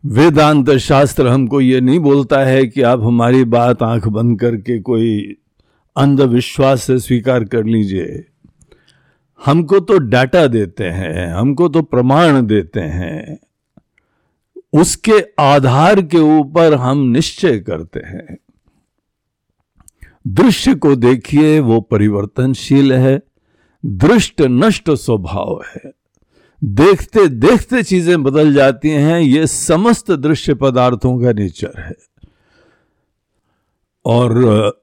वेदांत 0.06 0.70
शास्त्र 0.70 1.28
हमको 1.28 1.60
ये 1.60 1.80
नहीं 1.80 1.98
बोलता 1.98 2.44
है 2.44 2.66
कि 2.66 2.82
आप 2.82 3.00
हमारी 3.00 3.44
बात 3.44 3.82
आँख 3.82 4.08
बंद 4.08 4.40
करके 4.40 4.80
कोई 4.80 5.36
अंधविश्वास 5.96 6.82
से 6.82 6.98
स्वीकार 6.98 7.44
कर 7.44 7.64
लीजिए। 7.64 8.24
हमको 9.44 9.80
तो 9.80 9.98
डाटा 9.98 10.46
देते 10.46 10.84
हैं, 10.84 11.32
हमको 11.32 11.68
तो 11.68 11.82
प्रमाण 11.82 12.46
देते 12.46 12.80
हैं। 12.80 13.38
उसके 14.72 15.24
आधार 15.38 16.02
के 16.02 16.18
ऊपर 16.18 16.74
हम 16.74 16.98
निश्चय 16.98 17.58
करते 17.58 18.00
हैं। 18.00 18.38
दृश्य 20.26 20.74
को 20.74 20.96
देखिए, 20.96 21.60
वो 21.60 21.80
परिवर्तनशील 21.80 22.92
है। 22.92 23.29
दृष्ट 23.86 24.40
नष्ट 24.40 24.90
स्वभाव 24.90 25.62
है। 25.74 25.92
देखते 26.64 27.28
देखते 27.28 27.82
चीज़ें 27.82 28.22
बदल 28.22 28.54
जाती 28.54 28.88
हैं, 28.88 29.20
ये 29.20 29.46
समस्त 29.46 30.10
दृश्य 30.10 30.54
पदार्थों 30.54 31.20
का 31.20 31.32
नेचर 31.32 31.72
है। 31.78 31.94
और, 34.04 34.42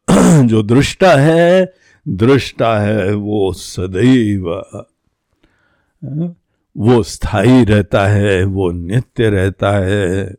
जो 0.46 0.64
दृष्टा 0.64 1.16
है 1.16 1.74
दृष्टा 2.08 2.80
है 2.80 3.14
वो 3.14 3.54
सदैव, 3.54 4.50
वो 6.78 7.04
स्थायी 7.04 7.64
रहता 7.64 8.08
है, 8.08 8.44
वो 8.44 8.72
नित्य 8.72 9.30
रहता 9.30 9.72
है। 9.72 10.36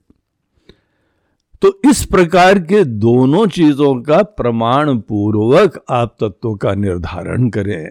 तो 1.63 1.91
इस 1.91 2.05
प्रकार 2.05 2.59
के 2.59 2.85
दोनों 2.85 3.47
चीज़ों 3.47 4.03
का 4.03 4.23
प्रमाण 4.23 4.99
पूर्वक 4.99 5.85
आप 5.91 6.17
तत्वों 6.21 6.57
का 6.57 6.75
निर्धारण 6.75 7.49
करें। 7.49 7.91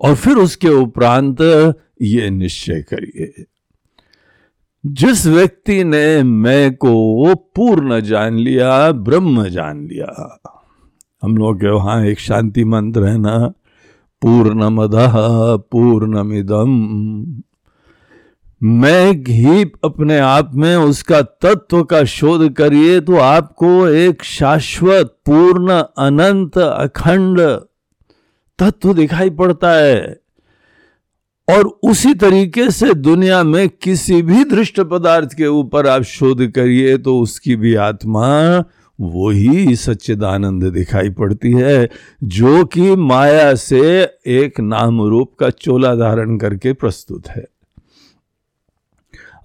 और 0.00 0.14
फिर 0.14 0.36
उसके 0.36 0.68
उपरांत 0.68 1.40
ये 2.02 2.30
निश्चय 2.30 2.82
करिए। 2.82 3.44
जिस 4.86 5.26
व्यक्ति 5.26 5.84
ने 5.84 6.22
मैं 6.22 6.74
को 6.74 7.34
पूर्ण 7.34 8.00
जान 8.00 8.36
लिया, 8.36 8.92
ब्रह्म 8.92 9.48
जान 9.48 9.86
लिया, 9.86 10.40
हम 11.22 11.36
लोग 11.36 11.56
के 11.56 11.70
वहाँ 11.70 12.04
एक 12.04 12.18
शांति 12.18 12.64
मंत्र 12.64 13.04
है 13.04 13.18
ना 13.18 13.52
पूर्ण 14.22 14.50
पूर्णमद 14.50 14.90
पूर्णमिदम। 15.70 16.70
मैं 18.62 19.12
ही 19.12 19.62
अपने 19.84 20.18
आप 20.18 20.54
में 20.54 20.76
उसका 20.76 21.22
तत्व 21.22 21.82
का 21.84 22.04
शोध 22.04 22.52
करिए 22.52 23.00
तो 23.00 23.16
आपको 23.16 23.88
एक 23.88 24.22
शाश्वत, 24.24 25.06
पूर्ण, 25.26 25.72
अनंत, 25.98 26.58
अखंड 26.58 27.40
तत्व 28.58 28.94
दिखाई 28.94 29.30
पड़ता 29.30 29.72
है। 29.72 30.20
और 31.48 31.66
उसी 31.82 32.14
तरीके 32.14 32.70
से 32.70 32.94
दुनिया 32.94 33.42
में 33.42 33.68
किसी 33.82 34.22
भी 34.22 34.44
दृष्ट 34.44 34.80
पदार्थ 34.80 35.34
के 35.34 35.46
ऊपर 35.46 35.86
आप 35.86 36.02
शोध 36.02 36.46
करिए 36.50 36.96
तो 36.98 37.18
उसकी 37.20 37.56
भी 37.56 37.74
आत्मा 37.74 38.64
वही 38.98 39.76
सच्चिदानंद 39.76 40.64
दिखाई 40.64 41.10
पड़ती 41.10 41.52
है, 41.52 41.88
जो 42.24 42.64
कि 42.64 42.94
माया 42.96 43.54
से 43.54 43.80
एक 44.26 44.60
नाम 44.60 45.02
रूप 45.02 45.34
का 45.40 45.50
चोला 45.50 45.94
धारण 45.94 46.36
करके 46.38 46.72
प्रस्तुत 46.72 47.28
है। 47.28 47.44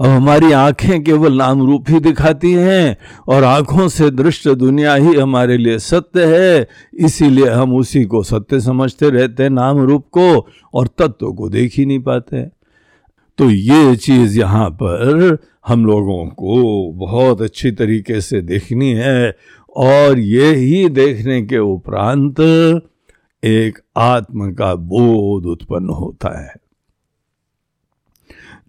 अब 0.02 0.08
हमारी 0.08 0.52
आँखें 0.52 1.04
केवल 1.04 1.34
नाम 1.34 1.62
रूप 1.62 1.90
ही 1.90 2.00
दिखाती 2.00 2.52
हैं 2.52 2.98
और 3.28 3.44
आँखों 3.44 3.88
से 3.88 4.10
दृष्ट 4.12 4.48
दुनिया 4.50 4.94
ही 4.96 5.14
हमारे 5.16 5.58
लिए 5.58 5.80
सत्य 5.80 6.26
है। 6.26 6.68
इसीलिए 7.06 7.50
हम 7.50 7.76
उसी 7.76 8.04
को 8.06 8.24
सत्य 8.24 8.60
समझते 8.60 9.10
रहते 9.10 9.44
हैं 9.44 9.50
नाम 9.50 9.80
रूप 9.80 10.06
को 10.12 10.48
और 10.74 10.88
तत्व 10.88 11.32
को 11.32 11.50
देख 11.50 11.76
ही 11.78 11.86
नहीं 11.86 12.00
पाते। 12.00 12.44
तो 13.38 13.50
ये 13.50 13.96
चीज़ 13.96 14.40
यहाँ 14.40 14.70
पर 14.70 15.38
हम 15.68 15.86
लोगों 15.86 16.26
को 16.26 16.92
बहुत 16.92 17.42
अच्छी 17.42 17.72
तरीके 17.72 18.22
से 18.22 18.42
देखनी 18.42 18.92
है 18.92 19.36
और 19.76 20.20
ये 20.20 20.54
ही 20.56 20.90
देखने 20.90 21.42
के 21.42 21.58
उपरांत 21.58 22.42
एक 23.44 23.80
आत्म 23.98 24.54
का 24.54 24.74
बोध 24.76 25.46
उत्पन्न 25.46 25.90
होता 25.90 26.40
है। 26.42 26.61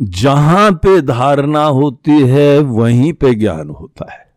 जहाँ 0.03 0.73
पे 0.73 1.01
धारणा 1.01 1.65
होती 1.65 2.21
है 2.21 2.59
वहीं 2.59 3.13
पे 3.13 3.35
ज्ञान 3.35 3.69
होता 3.69 4.13
है। 4.13 4.33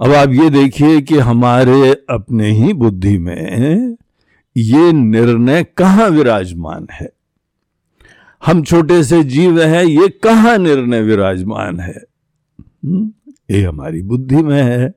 अब 0.00 0.12
आप 0.12 0.28
ये 0.28 0.50
देखिए 0.50 1.00
कि 1.00 1.18
हमारे 1.18 1.90
अपने 2.10 2.50
ही 2.50 2.72
बुद्धि 2.72 3.18
में 3.18 3.96
ये 4.56 4.92
निर्णय 4.92 5.64
कहाँ 5.64 6.08
विराजमान 6.08 6.86
है। 6.92 7.12
हम 8.46 8.62
छोटे 8.62 9.04
से 9.04 9.24
जीव 9.24 9.62
हैं 9.62 9.84
ये 9.84 10.08
कहाँ 10.08 10.58
निर्णय 10.58 11.02
विराजमान 11.02 11.80
है? 11.80 12.02
हम्म, 12.60 13.12
ये 13.50 13.62
हमारी 13.62 14.02
बुद्धि 14.02 14.36
में 14.36 14.62
है। 14.62 14.94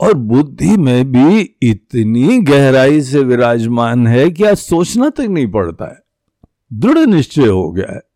और 0.00 0.14
बुद्धि 0.14 0.76
में 0.76 1.12
भी 1.12 1.54
इतनी 1.62 2.40
गहराई 2.40 3.00
से 3.00 3.20
विराजमान 3.20 4.06
है 4.06 4.30
कि 4.30 4.44
आज 4.44 4.56
सोचना 4.56 5.10
तक 5.10 5.20
नहीं 5.20 5.50
पड़ता 5.50 5.84
है। 5.84 6.02
दृढ़ 6.72 6.98
निश्चय 6.98 7.46
हो 7.46 7.72
गया 7.72 7.94
है। 7.94 8.09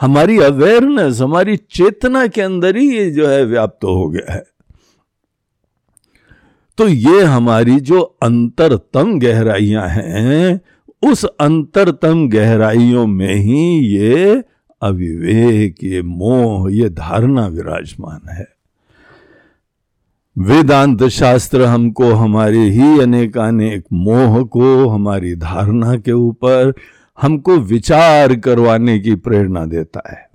हमारी 0.00 0.38
अवेयरनेस 0.38 1.20
हमारी 1.20 1.56
चेतना 1.56 2.26
के 2.26 2.40
अंदर 2.40 2.76
ही 2.76 2.96
ये 2.96 3.10
जो 3.10 3.26
है 3.26 3.44
व्याप्त 3.44 3.78
तो 3.82 3.94
हो 3.94 4.08
गया 4.08 4.32
है। 4.32 4.44
तो 6.78 6.88
ये 6.88 7.22
हमारी 7.22 7.80
जो 7.80 8.00
अंतरतम 8.22 9.18
गहराइयाँ 9.18 9.88
हैं, 9.88 10.60
उस 11.02 11.24
अंतरतम 11.24 12.28
गहराइयों 12.28 13.06
में 13.06 13.34
ही 13.34 13.78
ये 13.78 14.42
अविवेक, 14.82 15.76
ये 15.84 16.02
मोह, 16.02 16.72
ये 16.72 16.88
धारणा 16.88 17.46
विराजमान 17.46 18.28
है। 18.28 18.46
वेदांत 20.38 21.04
शास्त्र 21.04 21.62
हमको 21.62 22.12
हमारे 22.12 22.58
ही 22.58 23.00
अनेकानेक 23.00 23.84
मोह 23.92 24.42
को, 24.44 24.88
हमारी 24.88 25.34
धारणा 25.34 25.96
के 25.96 26.12
ऊपर 26.12 26.74
हमको 27.18 27.56
विचार 27.56 28.34
करवाने 28.36 28.98
की 28.98 29.14
प्रेरणा 29.14 29.64
देता 29.64 30.02
है? 30.10 30.28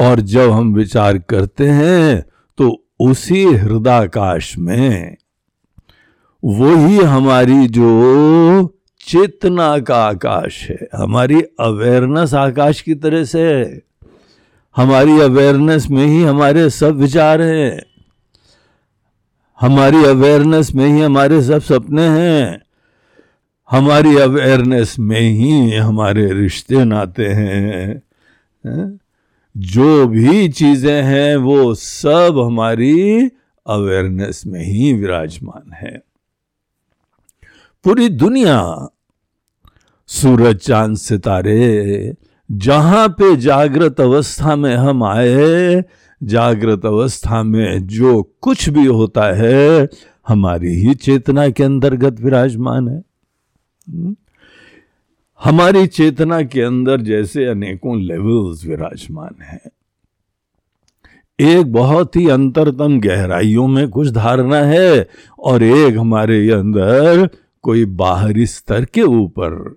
और 0.00 0.20
जब 0.20 0.50
हम 0.50 0.74
विचार 0.74 1.18
करते 1.18 1.68
हैं 1.68 2.24
तो 2.58 2.84
उसी 3.00 3.44
हृदयाकाश 3.44 4.58
में 4.58 5.16
वही 6.42 6.98
हमारी 6.98 7.66
जो 7.68 8.80
चेतना 9.00 9.78
का 9.78 10.04
आकाश 10.04 10.70
है, 10.70 10.88
हमारी 10.94 11.40
अवेयरनेस 11.42 12.34
आकाश 12.34 12.80
की 12.80 12.94
तरह 12.94 13.24
से 13.24 13.42
है। 13.42 13.80
हमारी 14.76 15.20
अवेयरनेस 15.20 15.86
में 15.90 16.06
ही 16.06 16.22
हमारे 16.22 16.70
सब 16.70 16.96
विचार 16.96 17.42
हैं। 17.42 17.82
हमारी 19.60 20.04
अवेयरनेस 20.04 20.74
में 20.74 20.86
ही 20.86 21.00
हमारे 21.00 21.42
सब 21.42 21.60
सपने 21.60 22.06
हैं। 22.08 22.63
हमारी 23.70 24.16
अवेयरनेस 24.16 24.98
में 24.98 25.20
ही 25.20 25.76
हमारे 25.76 26.32
रिश्ते 26.32 26.84
नाते 26.84 27.26
हैं 27.26 28.02
जो 29.56 30.06
भी 30.06 30.48
चीज़ें 30.48 31.02
हैं, 31.02 31.36
वो 31.36 31.74
सब 31.74 32.42
हमारी 32.46 33.20
अवेयरनेस 33.66 34.42
में 34.46 34.64
ही 34.64 34.92
विराजमान 34.92 35.72
है। 35.72 36.02
पूरी 37.84 38.08
दुनिया, 38.08 38.88
सूरज, 40.06 40.56
चाँद, 40.56 40.96
सितारे, 40.96 42.14
जहाँ 42.52 43.08
पे 43.08 43.36
जागृत 43.36 44.00
अवस्था 44.00 44.56
में 44.56 44.76
हम 44.76 45.04
आए, 45.04 45.84
जागृत 46.22 46.86
अवस्था 46.86 47.42
में 47.42 47.86
जो 47.86 48.22
कुछ 48.40 48.68
भी 48.68 48.86
होता 48.86 49.34
है, 49.34 49.88
हमारी 50.28 50.74
ही 50.74 50.94
चेतना 50.94 51.48
के 51.48 51.64
अंतर्गत 51.64 52.20
विराजमान 52.20 52.88
है। 52.88 53.13
हमारी 55.44 55.86
चेतना 55.86 56.42
के 56.42 56.62
अंदर 56.62 57.00
जैसे 57.00 57.44
अनेकों 57.44 58.00
लेवल्स 58.00 58.66
विराजमान 58.66 59.42
हैं। 59.42 59.70
एक 61.40 61.72
बहुत 61.72 62.16
ही 62.16 62.28
अंतरतम 62.28 63.00
गहराइयों 63.00 63.66
में 63.66 63.88
कुछ 63.88 64.08
धारणा 64.08 64.56
है 64.56 65.08
और 65.38 65.62
एक 65.62 65.98
हमारे 65.98 66.50
अंदर 66.50 67.28
कोई 67.62 67.84
बाहरी 67.84 68.46
स्तर 68.46 68.84
के 68.84 69.02
ऊपर 69.02 69.76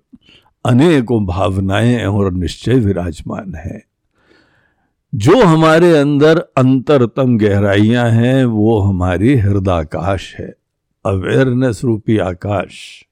अनेकों 0.66 1.26
भावनाएँ 1.26 2.06
और 2.06 2.34
निश्चय 2.34 2.74
विराजमान 2.74 3.56
है। 3.56 3.84
जो 5.16 5.46
हमारे 5.46 5.98
अंदर 5.98 6.40
अंतरतम 6.40 7.38
गहराइयाँ 7.38 8.10
हैं, 8.10 8.46
वो 8.46 8.80
हमारी 8.80 9.36
हृदयाकाश 9.36 10.36
है 10.40 10.56
अवेयरनेस 11.06 11.82
रूपी 11.84 12.18
आकाश। 12.18 13.07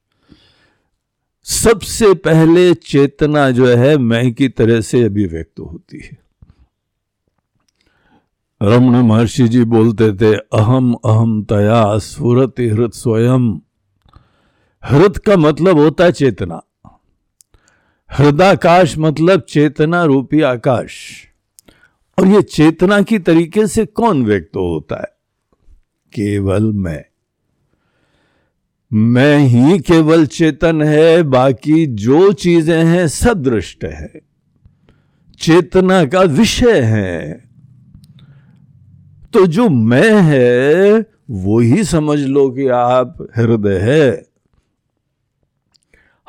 सबसे 1.47 2.13
पहले 2.13 2.73
चेतना 2.73 3.51
जो 3.51 3.67
है 3.67 3.97
मैं 3.97 4.34
की 4.34 4.49
तरह 4.49 4.81
से 4.81 5.03
अभिव्यक्त 5.03 5.60
होती 5.60 5.97
है। 5.97 6.17
रमण 8.62 9.01
महर्षि 9.01 9.47
जी 9.47 9.63
बोलते 9.63 10.13
थे, 10.13 10.36
अहम 10.36 10.93
अहम 10.93 11.43
तया 11.43 11.97
स्फुरत 11.97 12.53
हृत 12.60 12.93
स्वयं। 12.93 13.60
हृत 14.86 15.17
का 15.17 15.38
मतलब 15.38 15.77
होता 15.77 16.03
है 16.03 16.12
चेतना। 16.12 16.62
हृदाकाश 18.12 18.97
मतलब 18.97 19.41
चेतना 19.41 20.03
रूपी 20.03 20.41
आकाश। 20.41 21.23
और 22.19 22.27
ये 22.27 22.41
चेतना 22.41 23.01
की 23.01 23.19
तरीके 23.19 23.67
से 23.67 23.86
कौन 23.86 24.25
व्यक्त 24.25 24.55
होता 24.55 24.95
है? 24.95 25.17
केवल 26.13 26.63
मैं। 26.63 27.05
मैं 28.95 29.39
ही 29.39 29.79
केवल 29.79 30.25
चेतन 30.25 30.81
है, 30.81 31.23
बाकी 31.23 31.86
जो 31.86 32.31
चीज़ें 32.31 32.84
हैं 32.84 33.08
सब 33.08 33.43
दृष्ट 33.43 33.86
है। 33.86 34.21
चेतना 35.39 36.05
का 36.05 36.21
विषय 36.21 36.79
है। 36.79 37.43
तो 39.34 39.47
जो 39.47 39.69
मैं 39.69 40.21
है, 40.21 41.05
वो 41.31 41.60
ही 41.60 41.84
समझ 41.84 42.19
लो 42.19 42.49
कि 42.49 42.67
आप 42.67 43.27
हृदय 43.38 43.77
है। 43.77 44.25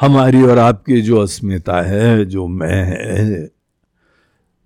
हमारी 0.01 0.43
और 0.43 0.59
आपकी 0.59 1.01
जो 1.01 1.17
अस्मिता 1.17 1.83
है, 1.83 2.25
जो 2.25 2.47
मैं 2.47 2.85
है, 2.85 3.51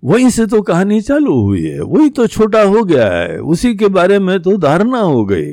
वहीं 0.03 0.29
से 0.29 0.45
तो 0.45 0.61
कहानी 0.61 1.01
चालू 1.01 1.41
हुई 1.41 1.65
है। 1.65 1.81
वही 1.81 2.09
तो 2.09 2.27
छोटा 2.27 2.61
हो 2.61 2.83
गया 2.83 3.07
है। 3.07 3.37
उसी 3.37 3.75
के 3.75 3.87
बारे 3.87 4.19
में 4.19 4.41
तो 4.41 4.57
धारणा 4.57 4.99
हो 4.99 5.25
गई। 5.25 5.51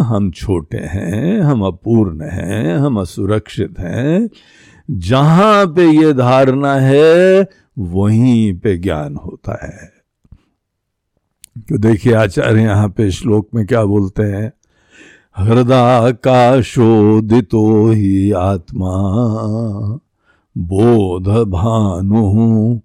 हम 0.04 0.30
छोटे 0.30 0.78
हैं, 0.78 1.40
हम 1.40 1.62
अपूर्ण 1.62 2.22
हैं, 2.22 2.76
हम 2.76 3.00
असुरक्षित 3.00 3.78
हैं, 3.78 4.30
जहाँ 4.90 5.66
पे 5.66 5.90
ये 5.90 6.12
धारणा 6.12 6.74
है, 6.74 7.48
वहीं 7.78 8.58
पे 8.58 8.76
ज्ञान 8.76 9.16
होता 9.16 9.66
है। 9.66 9.92
तो 11.58 11.78
देखिए 11.78 12.12
आचार्य, 12.12 12.62
यहाँ 12.62 12.88
पे 12.88 13.10
श्लोक 13.10 13.48
में 13.54 13.66
क्या 13.66 13.84
बोलते 13.84 14.22
हैं? 14.22 14.52
हृदय 15.38 15.64
का 15.64 16.50
हृदाकाशोदितो 16.50 17.90
ही 17.90 18.32
आत्मा, 18.32 18.90
बोध 20.58 21.28
भानु 21.50 22.80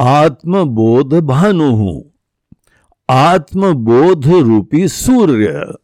आत्मबोध 0.00 1.14
भानु 1.14 1.70
हूँ। 1.70 2.04
आत्मबोध 3.10 4.26
रूपी 4.26 4.88
सूर्य। 4.88 5.74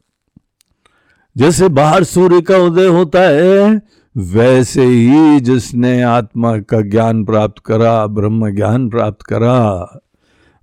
जैसे 1.36 1.68
बाहर 1.68 2.04
सूर्य 2.04 2.40
का 2.40 2.56
उदय 2.56 2.86
होता 2.86 3.20
है, 3.20 3.82
वैसे 4.16 4.84
ही 4.84 5.40
जिसने 5.40 6.02
आत्मा 6.02 6.58
का 6.58 6.80
ज्ञान 6.80 7.24
प्राप्त 7.24 7.62
करा, 7.66 8.06
ब्रह्म 8.06 8.54
ज्ञान 8.54 8.88
प्राप्त 8.88 9.22
करा, 9.22 9.88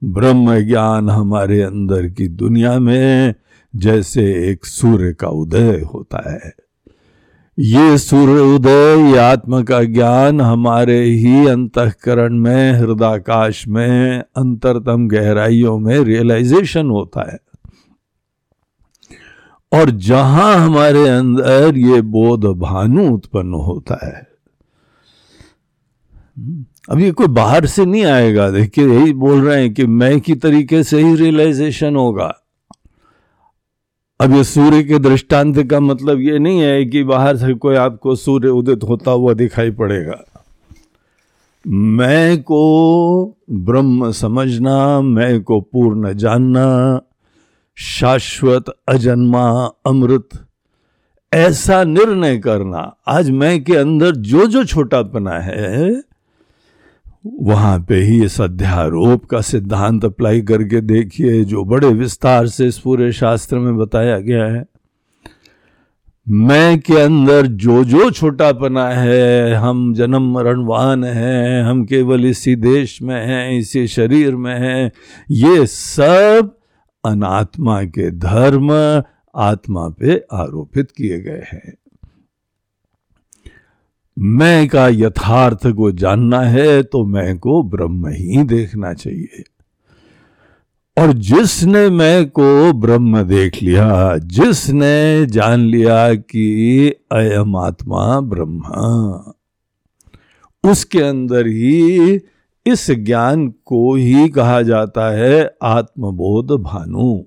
ब्रह्म 0.03 0.59
ज्ञान 0.59 1.09
हमारे 1.09 1.61
अंदर 1.61 2.09
की 2.09 2.27
दुनिया 2.27 2.79
में 2.79 3.35
जैसे 3.75 4.51
एक 4.51 4.65
सूर्य 4.65 5.13
का 5.13 5.27
उदय 5.27 5.81
होता 5.93 6.31
है। 6.31 6.53
ये 7.59 7.97
सूर्य 7.97 8.41
उदय 8.41 9.11
ये 9.11 9.17
आत्मा 9.17 9.63
का 9.63 9.83
ज्ञान 9.83 10.41
हमारे 10.41 11.03
ही 11.03 11.47
अंतकरण 11.47 12.33
में 12.33 12.73
हृदयाकाश 12.73 13.67
में, 13.67 14.23
अंतरतम 14.37 15.07
गहराइयों 15.07 15.79
में 15.79 15.99
रियलाइजेशन 15.99 16.89
होता 16.89 17.31
है। 17.31 17.39
और 19.73 19.89
जहाँ 19.89 20.55
हमारे 20.55 21.07
अंदर 21.07 21.77
ये 21.77 22.01
बोध 22.01 22.45
भानु 22.45 23.15
उत्पन्न 23.15 23.53
होता 23.53 23.99
है। 24.03 24.27
अब 26.89 26.99
ये 26.99 27.11
कोई 27.11 27.27
बाहर 27.27 27.65
से 27.65 27.85
नहीं 27.85 28.05
आएगा, 28.05 28.49
देखिए 28.49 28.87
यही 28.87 29.13
बोल 29.13 29.41
रहे 29.41 29.61
हैं 29.61 29.73
कि 29.73 29.85
मैं 29.85 30.21
की 30.21 30.35
तरीके 30.35 30.83
से 30.83 31.03
ही 31.03 31.15
रियलाइजेशन 31.15 31.95
होगा। 31.95 32.42
अब 34.23 34.33
ये 34.33 34.43
सूर्य 34.43 34.83
के 34.83 34.99
दृष्टांत 34.99 35.63
का 35.69 35.79
मतलब 35.79 36.19
ये 36.19 36.39
नहीं 36.39 36.59
है 36.59 36.85
कि 36.85 37.03
बाहर 37.03 37.37
से 37.37 37.53
कोई 37.53 37.75
आपको 37.75 38.15
सूर्य 38.15 38.49
उदित 38.49 38.83
होता 38.83 39.11
हुआ 39.11 39.33
दिखाई 39.33 39.71
पड़ेगा। 39.71 40.25
मैं 41.67 42.41
को 42.41 43.37
ब्रह्म 43.51 44.11
समझना, 44.11 45.01
मैं 45.01 45.43
को 45.43 45.61
पूर्ण 45.61 46.13
जानना, 46.13 47.01
शाश्वत 47.75 48.65
अजन्मा 48.87 49.71
अमृत, 49.85 50.29
ऐसा 51.33 51.83
निर्णय 51.83 52.37
करना। 52.37 52.97
आज 53.07 53.29
मैं 53.29 53.63
के 53.63 53.75
अंदर 53.75 54.11
जो 54.11 54.47
जो 54.47 54.63
छोटा 54.63 54.65
छोटापना 54.65 55.31
है 55.31 56.03
वहाँ 57.25 57.85
पे 57.89 57.95
ही 57.95 58.25
इस 58.25 58.41
अध्यारोप 58.41 59.25
का 59.25 59.41
सिद्धांत 59.41 60.05
अप्लाई 60.05 60.41
करके 60.41 60.81
देखिए, 60.81 61.43
जो 61.43 61.63
बड़े 61.63 61.87
विस्तार 61.87 62.47
से 62.47 62.67
इस 62.67 62.79
पूरे 62.79 63.11
शास्त्र 63.11 63.59
में 63.59 63.77
बताया 63.77 64.19
गया 64.19 64.45
है। 64.45 64.65
मैं 66.29 66.79
के 66.79 67.01
अंदर 67.01 67.47
जो 67.47 67.83
जो 67.83 68.11
छोटापना 68.11 68.89
है, 68.89 69.53
हम 69.53 69.93
जन्म 69.93 70.33
मरणवान 70.33 71.03
हैं, 71.03 71.63
हम 71.63 71.85
केवल 71.85 72.25
इसी 72.25 72.55
देश 72.55 73.01
में 73.01 73.27
हैं, 73.27 73.59
इसी 73.59 73.87
शरीर 73.87 74.35
में 74.35 74.59
हैं, 74.59 74.91
ये 75.31 75.65
सब 75.65 76.57
अनात्मा 77.05 77.83
के 77.83 78.11
धर्म 78.11 78.71
आत्मा 79.35 79.89
पे 79.89 80.25
आरोपित 80.33 80.91
किए 80.91 81.19
गए 81.19 81.43
हैं। 81.53 81.73
मैं 84.17 84.67
का 84.67 84.87
यथार्थ 84.87 85.67
को 85.67 85.91
जानना 85.91 86.41
है 86.41 86.83
तो 86.83 87.05
मैं 87.05 87.39
को 87.39 87.63
ब्रह्म 87.63 88.07
ही 88.07 88.43
देखना 88.43 88.93
चाहिए। 88.93 89.43
और 90.97 91.13
जिसने 91.13 91.89
मैं 91.89 92.29
को 92.29 92.73
ब्रह्म 92.73 93.23
देख 93.23 93.61
लिया, 93.63 94.17
जिसने 94.17 95.25
जान 95.25 95.59
लिया 95.59 96.13
कि 96.15 96.95
अयम 97.11 97.55
आत्मा 97.55 98.19
ब्रह्म, 98.19 98.61
उसके 100.63 101.01
अंदर 101.01 101.47
ही 101.47 102.15
इस 102.65 102.91
ज्ञान 102.91 103.47
को 103.65 103.95
ही 103.95 104.29
कहा 104.29 104.61
जाता 104.61 105.09
है 105.11 105.57
आत्मबोध 105.63 106.51
भानु। 106.51 107.23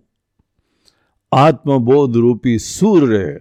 आत्मबोध 1.32 2.16
रूपी 2.16 2.58
सूर्य 2.58 3.40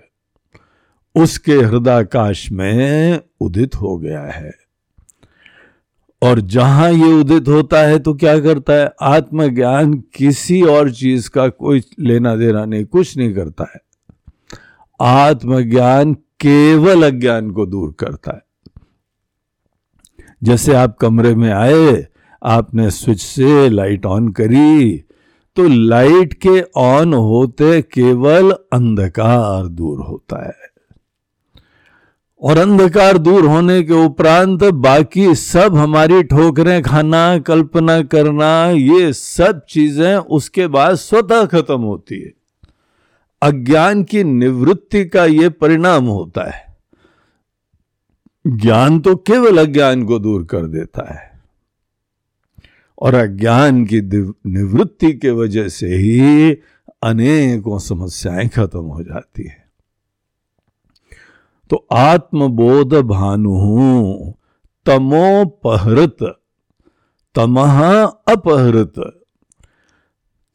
उसके 1.15 1.53
हृदयकाश 1.53 2.51
में 2.51 3.19
उदित 3.41 3.75
हो 3.75 3.97
गया 3.97 4.21
है। 4.21 4.51
और 6.21 6.41
जहाँ 6.41 6.91
ये 6.91 7.13
उदित 7.13 7.47
होता 7.47 7.79
है 7.79 7.99
तो 7.99 8.13
क्या 8.13 8.39
करता 8.39 8.73
है? 8.73 8.89
आत्मज्ञान 9.01 9.93
किसी 9.93 10.61
और 10.61 10.91
चीज़ 10.91 11.29
का 11.29 11.47
कोई 11.47 11.81
लेना 11.99 12.35
देना 12.35 12.65
नहीं, 12.65 12.85
कुछ 12.85 13.17
नहीं 13.17 13.33
करता 13.33 13.71
है। 13.75 13.79
आत्मज्ञान 15.01 16.13
केवल 16.13 17.03
अज्ञान 17.03 17.51
को 17.51 17.65
दूर 17.65 17.95
करता 17.99 18.31
है। 18.31 18.41
जैसे 20.43 20.73
आप 20.73 20.97
कमरे 20.97 21.35
में 21.35 21.51
आए, 21.51 22.07
आपने 22.43 22.89
स्विच 22.91 23.21
से 23.21 23.69
लाइट 23.69 24.05
ऑन 24.05 24.29
करी 24.29 24.97
तो 25.55 25.67
लाइट 25.67 26.33
के 26.33 26.61
ऑन 26.77 27.13
होते 27.13 27.81
केवल 27.81 28.51
अंधकार 28.51 29.67
दूर 29.67 29.99
होता 29.99 30.45
है। 30.45 30.64
और 32.45 32.57
अंधकार 32.57 33.17
दूर 33.17 33.45
होने 33.45 33.83
के 33.83 33.93
उपरांत 33.93 34.63
बाकी 34.63 35.35
सब 35.35 35.75
हमारी 35.75 36.23
ठोकरें, 36.23 36.83
खाना, 36.83 37.39
कल्पना 37.39 38.01
करना, 38.01 38.69
ये 38.69 39.13
सब 39.13 39.61
चीज़ें 39.69 40.15
उसके 40.15 40.67
बाद 40.67 40.95
स्वतः 40.95 41.45
खत्म 41.45 41.81
होती 41.81 42.21
है। 42.21 42.33
अज्ञान 43.41 44.03
की 44.03 44.23
निवृत्ति 44.23 45.05
का 45.05 45.25
ये 45.25 45.49
परिणाम 45.49 46.05
होता 46.05 46.51
है। 46.51 46.77
ज्ञान 48.47 48.99
तो 48.99 49.15
केवल 49.15 49.57
अज्ञान 49.57 50.03
को 50.03 50.19
दूर 50.19 50.43
कर 50.43 50.65
देता 50.65 51.13
है। 51.13 51.39
और 52.99 53.13
अज्ञान 53.13 53.85
की 53.85 54.01
निवृत्ति 54.51 55.13
के 55.13 55.29
वजह 55.29 55.67
से 55.67 55.87
ही 55.87 56.51
अनेकों 57.03 57.79
समस्याएँ 57.79 58.47
खत्म 58.47 58.79
हो 58.79 59.03
जाती 59.03 59.43
है। 59.43 59.64
तो 61.69 61.87
आत्मबोध 61.91 62.93
भानु 62.93 64.33
तमोपहृत 64.85 66.17
तमह 67.35 68.03
अपहृत। 68.03 68.93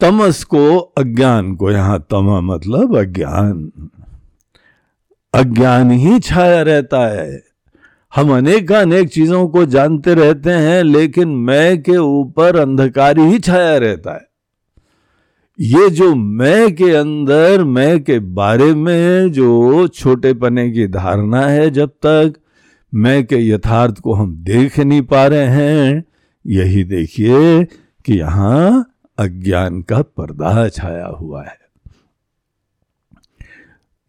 तमस 0.00 0.44
को 0.44 0.78
अज्ञान 0.78 1.54
को, 1.54 1.70
यहाँ 1.70 2.06
तम 2.10 2.52
मतलब 2.52 2.98
अज्ञान। 2.98 3.72
अज्ञान 5.34 5.90
ही 5.90 6.18
छाया 6.18 6.62
रहता 6.62 7.06
है। 7.06 7.42
हम 8.14 8.36
अनेक 8.36 8.72
अनेक 8.72 9.08
चीज़ों 9.08 9.48
को 9.48 9.66
जानते 9.66 10.14
रहते 10.14 10.50
हैं, 10.50 10.82
लेकिन 10.82 11.28
मैं 11.28 11.82
के 11.82 11.96
ऊपर 11.96 12.56
अंधकार 12.56 13.18
ही 13.18 13.38
छाया 13.38 13.78
रहता 13.78 14.14
है। 14.14 14.29
ये 15.60 15.90
जो 15.90 16.14
मैं 16.14 16.74
के 16.74 16.90
अंदर, 16.94 17.64
मैं 17.64 18.04
के 18.04 18.18
बारे 18.18 18.74
में 18.74 19.32
जो 19.32 19.88
छोटे 19.88 20.34
पने 20.34 20.70
की 20.70 20.86
धारणा 20.86 21.46
है 21.46 21.70
जब 21.70 21.88
तक, 21.88 22.34
मैं 22.94 23.26
के 23.26 23.36
यथार्थ 23.48 24.00
को 24.00 24.14
हम 24.14 24.36
देख 24.36 24.78
नहीं 24.78 25.02
पा 25.02 25.26
रहे 25.26 25.46
हैं, 25.46 26.04
यही 26.46 26.84
देखिए 26.84 27.64
कि 28.04 28.18
यहाँ 28.18 28.92
अज्ञान 29.18 29.82
का 29.82 30.02
पर्दा 30.02 30.68
छाया 30.68 31.06
हुआ 31.06 31.42
है। 31.42 31.58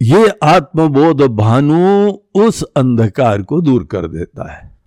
ये 0.02 0.32
आत्मबोध 0.44 1.22
भानु 1.22 2.12
उस 2.36 2.64
अंधकार 2.64 3.42
को 3.42 3.62
दूर 3.62 3.84
कर 3.84 4.08
देता 4.08 4.52
है। 4.52 4.78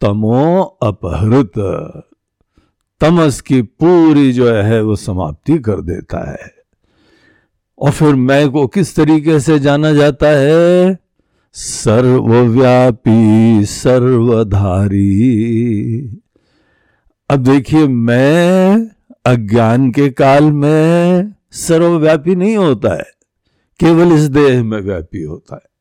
तमो 0.00 0.62
अपहृत 0.62 1.52
तमस 3.00 3.40
की 3.40 3.62
पूरी 3.62 4.32
जो 4.32 4.52
है 4.52 4.82
वो 4.82 4.96
समाप्ति 4.96 5.58
कर 5.58 5.80
देता 5.80 6.32
है। 6.32 6.54
और 7.78 7.90
फिर 7.90 8.14
मैं 8.14 8.50
को 8.50 8.66
किस 8.66 8.96
तरीके 8.96 9.40
से 9.40 9.58
जाना 9.58 9.92
जाता 9.92 10.28
है? 10.28 10.98
सर्वव्यापी, 11.52 13.64
सर्वधारी। 13.64 15.00
अब 17.30 17.36
देखिए, 17.36 17.86
मैं 17.86 18.90
अज्ञान 19.26 19.90
के 19.90 20.10
काल 20.10 20.44
में 20.44 21.34
सर्वव्यापी 21.52 22.34
नहीं 22.34 22.56
होता 22.56 22.94
है, 22.94 23.04
केवल 23.80 24.12
इस 24.12 24.20
देह 24.20 24.64
में 24.64 24.80
व्यापी 24.80 25.22
होता 25.22 25.54
है। 25.54 25.74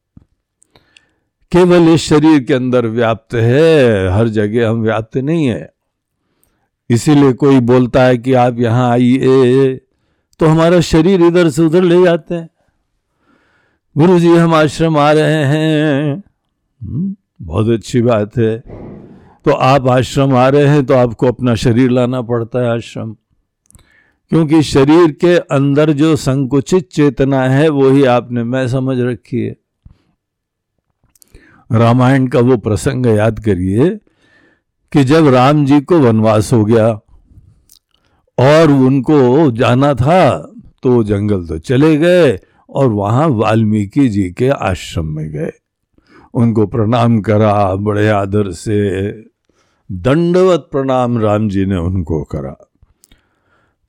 केवल 1.52 1.94
इस 1.94 2.02
शरीर 2.02 2.44
के 2.44 2.54
अंदर 2.54 2.88
व्याप्त 2.88 3.36
है, 3.36 4.14
हर 4.14 4.28
जगह 4.28 4.70
हम 4.70 4.82
व्याप्त 4.82 5.18
नहीं 5.18 5.46
है। 5.46 5.73
इसीलिए 6.90 7.34
कोई 7.34 7.60
बोलता 7.60 8.04
है 8.04 8.18
कि 8.18 8.34
आप 8.34 8.60
यहाँ 8.60 8.92
आइए। 8.92 9.76
तो 10.40 10.46
हमारा 10.46 10.80
शरीर 10.80 11.22
इधर 11.22 11.50
से 11.50 11.62
उधर 11.62 11.84
ले 11.84 12.04
जाते 12.04 12.36
हैं। 12.36 12.50
गुरु 13.98 14.20
जी 14.20 14.36
हम 14.36 14.54
आश्रम 14.54 14.98
आ 14.98 15.12
रहे 15.12 15.44
हैं। 15.44 16.24
हम्म, 16.82 17.16
बहुत 17.42 17.70
अच्छी 17.70 18.02
बात 18.02 18.38
है। 18.38 18.60
तो 19.46 19.52
आप 19.52 19.88
आश्रम 19.88 20.36
आ 20.36 20.50
रहे 20.50 20.66
हैं 20.66 20.86
तो 20.86 20.94
आपको 20.94 21.28
अपना 21.28 21.56
शरीर 21.56 21.90
लाना 21.90 22.22
पड़ता 22.22 22.60
है 22.60 22.70
आश्रम। 22.76 23.16
क्योंकि 24.30 24.62
शरीर 24.62 25.12
के 25.12 25.38
अंदर 25.38 25.92
जो 25.92 26.16
संकुचित 26.16 26.90
चेतना 26.92 27.44
है 27.44 27.70
वो 27.70 27.90
ही 27.90 28.06
आपने 28.06 28.44
मैं 28.44 28.68
समझ 28.68 29.00
रखी 29.00 29.40
है। 29.40 29.56
रामायण 31.72 32.28
का 32.28 32.40
वो 32.40 32.58
प्रसंग 32.58 33.06
याद 33.06 33.40
करिए। 33.40 34.00
कि 34.94 35.04
जब 35.04 35.28
राम 35.28 35.66
जी 35.66 35.82
को 35.82 36.00
वनवास 36.00 36.54
हो 36.54 36.66
गया 36.66 36.88
और 38.38 38.72
उनको 38.72 39.52
जाना 39.52 39.94
था 39.94 40.38
तो 40.84 41.04
जंगल 41.04 41.48
तो 41.48 41.60
चले 41.60 41.98
गए 41.98 42.40
और 42.70 42.88
वहाँ 42.88 43.28
वाल्मीकि 43.28 44.10
जी 44.10 44.32
के 44.32 44.50
आश्रम 44.50 45.06
में 45.06 45.30
गए। 45.32 45.52
उनको 46.34 46.68
प्रणाम 46.68 47.22
करा 47.22 47.76
बड़े 47.76 48.10
आदर 48.10 48.52
से। 48.52 49.12
दंडवत 49.92 50.70
प्रणाम 50.72 51.20
राम 51.20 51.50
जी 51.50 51.66
ने 51.66 51.78
उनको 51.78 52.24
करा। 52.24 52.70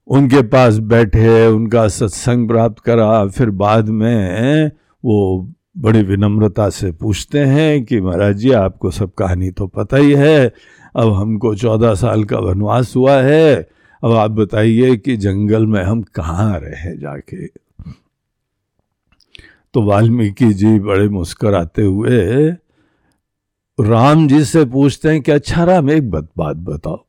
उनके 0.06 0.42
पास 0.42 0.78
बैठे, 0.78 1.46
उनका 1.46 1.88
सत्संग 1.88 2.48
प्राप्त 2.48 2.78
करा। 2.78 3.26
फिर 3.26 3.50
बाद 3.50 3.88
में 3.88 4.70
वो 5.04 5.50
बड़ी 5.78 6.02
विनम्रता 6.02 6.68
से 6.70 6.92
पूछते 6.92 7.38
हैं 7.38 7.84
कि 7.84 8.00
महाराज 8.00 8.36
जी, 8.36 8.52
आपको 8.52 8.90
सब 8.90 9.12
कहानी 9.12 9.50
तो 9.50 9.66
पता 9.66 9.96
ही 9.96 10.12
है 10.12 10.52
अब 10.96 11.12
हमको 11.12 11.54
चौदह 11.54 11.94
साल 11.94 12.24
का 12.24 12.38
वनवास 12.38 12.96
हुआ 12.96 13.16
है। 13.22 13.68
अब 14.04 14.12
आप 14.12 14.30
बताइए 14.30 14.96
कि 14.96 15.16
जंगल 15.16 15.66
में 15.66 15.82
हम 15.82 16.02
कहाँ 16.02 16.58
रहे 16.60 16.96
जाके। 16.96 17.46
तो 19.74 19.82
वाल्मीकि 19.82 20.52
जी 20.54 20.78
बड़े 20.78 21.08
मुस्कराते 21.08 21.82
हुए, 21.82 22.50
राम 23.78 24.28
जी 24.28 24.44
से 24.44 24.64
पूछते 24.64 25.08
हैं 25.08 25.20
कि 25.20 25.32
अच्छा 25.32 25.64
राम, 25.64 25.90
एक 25.90 26.10
बात 26.10 26.56
बताओ। 26.56 27.04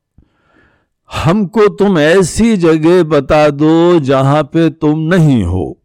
हमको 1.10 1.68
तुम 1.68 1.98
ऐसी 1.98 2.56
जगह 2.56 3.02
बता 3.04 3.50
दो 3.50 4.00
जहाँ 4.00 4.42
पे 4.42 4.70
तुम 4.70 4.98
नहीं 4.98 5.42
हो। 5.44 5.78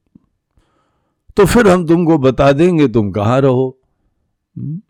तो 1.37 1.45
फिर 1.45 1.67
हम 1.67 1.87
तुमको 1.87 2.17
बता 2.17 2.51
देंगे 2.51 2.87
तुम 2.87 3.11
कहाँ 3.11 3.41
रहो। 3.41 3.79
हम्म? 4.57 4.81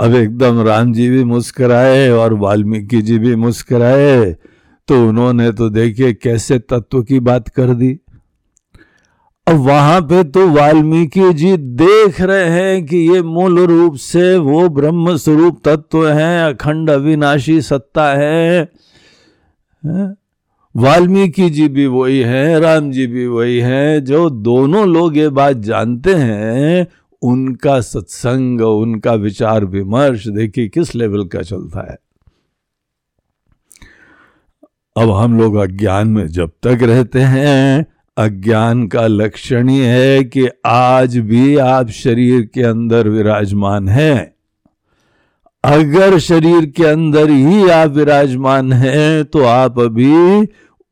अब 0.00 0.14
एकदम 0.14 0.60
राम 0.60 0.92
जी 0.92 1.08
भी 1.10 1.24
मुस्कराए 1.24 2.08
और 2.10 2.34
वाल्मीकि 2.34 3.00
जी 3.02 3.18
भी 3.18 3.34
मुस्कराए 3.36 4.32
तो 4.88 5.08
उन्होंने 5.08 5.50
तो 5.52 5.68
देखिए 5.70 6.12
कैसे 6.12 6.58
तत्व 6.58 7.02
की 7.02 7.20
बात 7.20 7.48
कर 7.48 7.74
दी। 7.74 7.98
अब 9.46 9.56
वहाँ 9.56 10.00
पे 10.00 10.22
तो 10.24 10.46
वाल्मीकि 10.48 11.32
जी 11.32 11.56
देख 11.56 12.20
रहे 12.20 12.48
हैं 12.50 12.84
कि 12.86 12.96
ये 13.12 13.22
मूल 13.22 13.58
रूप 13.58 13.96
से 13.96 14.36
वो 14.38 14.68
ब्रह्म 14.68 15.16
स्वरूप 15.16 15.60
तत्व 15.64 16.08
है, 16.08 16.52
अखंड 16.52 16.90
अविनाशी 16.90 17.60
सत्ता 17.60 18.08
है? 18.12 18.68
वाल्मीकि 20.74 21.50
जी 21.50 21.68
भी 21.68 21.86
वही 21.86 22.18
है, 22.18 22.60
राम 22.60 22.90
जी 22.90 23.06
भी 23.06 23.26
वही 23.26 23.58
है, 23.58 24.00
जो 24.00 24.28
दोनों 24.30 24.88
लोग 24.88 25.16
ये 25.16 25.28
बात 25.28 25.56
जानते 25.56 26.14
हैं 26.14 26.86
उनका 27.22 27.80
सत्संग, 27.80 28.60
उनका 28.60 29.12
विचार, 29.14 29.64
विमर्श, 29.64 30.28
देखिए 30.28 30.68
किस 30.68 30.94
लेवल 30.94 31.26
का 31.26 31.42
चलता 31.42 31.90
है। 31.90 31.98
अब 34.96 35.10
हम 35.10 35.38
लोग 35.38 35.54
अज्ञान 35.54 36.08
में 36.08 36.26
जब 36.26 36.50
तक 36.62 36.78
रहते 36.82 37.20
हैं, 37.20 37.86
अज्ञान 38.16 38.86
का 38.88 39.06
लक्षण 39.06 39.68
ही 39.68 39.78
है 39.78 40.24
कि 40.24 40.48
आज 40.66 41.18
भी 41.18 41.56
आप 41.56 41.90
शरीर 41.90 42.42
के 42.54 42.62
अंदर 42.62 43.08
विराजमान 43.08 43.88
हैं। 43.88 44.34
अगर 45.64 46.18
शरीर 46.18 46.66
के 46.66 46.84
अंदर 46.84 47.30
ही 47.30 47.68
आप 47.70 47.90
विराजमान 47.90 48.72
हैं 48.72 49.24
तो 49.24 49.42
आप 49.42 49.78
अभी 49.78 50.42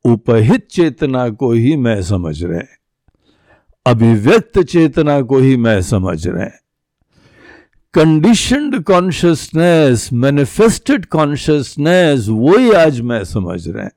उपहित 0.04 0.66
चेतना 0.70 1.28
को 1.30 1.52
ही 1.52 1.76
मैं 1.76 2.02
समझ 2.02 2.42
रहे 2.44 2.58
हैं। 2.58 2.79
अभिव्यक्त 3.86 4.58
चेतना 4.58 5.20
को 5.22 5.38
ही 5.38 5.56
मैं 5.56 5.82
समझ 5.82 6.26
रहे 6.28 6.42
हैं। 6.42 6.60
कंडीशनड 7.94 8.82
कॉन्शियसनेस 8.84 10.12
मैनिफेस्टेड 10.12 11.06
कॉन्शियसनेस 11.06 12.26
वो 12.28 12.56
ही 12.56 12.72
आज 12.72 13.00
मैं 13.00 13.24
समझ 13.24 13.68
रहे 13.68 13.84
हैं। 13.84 13.92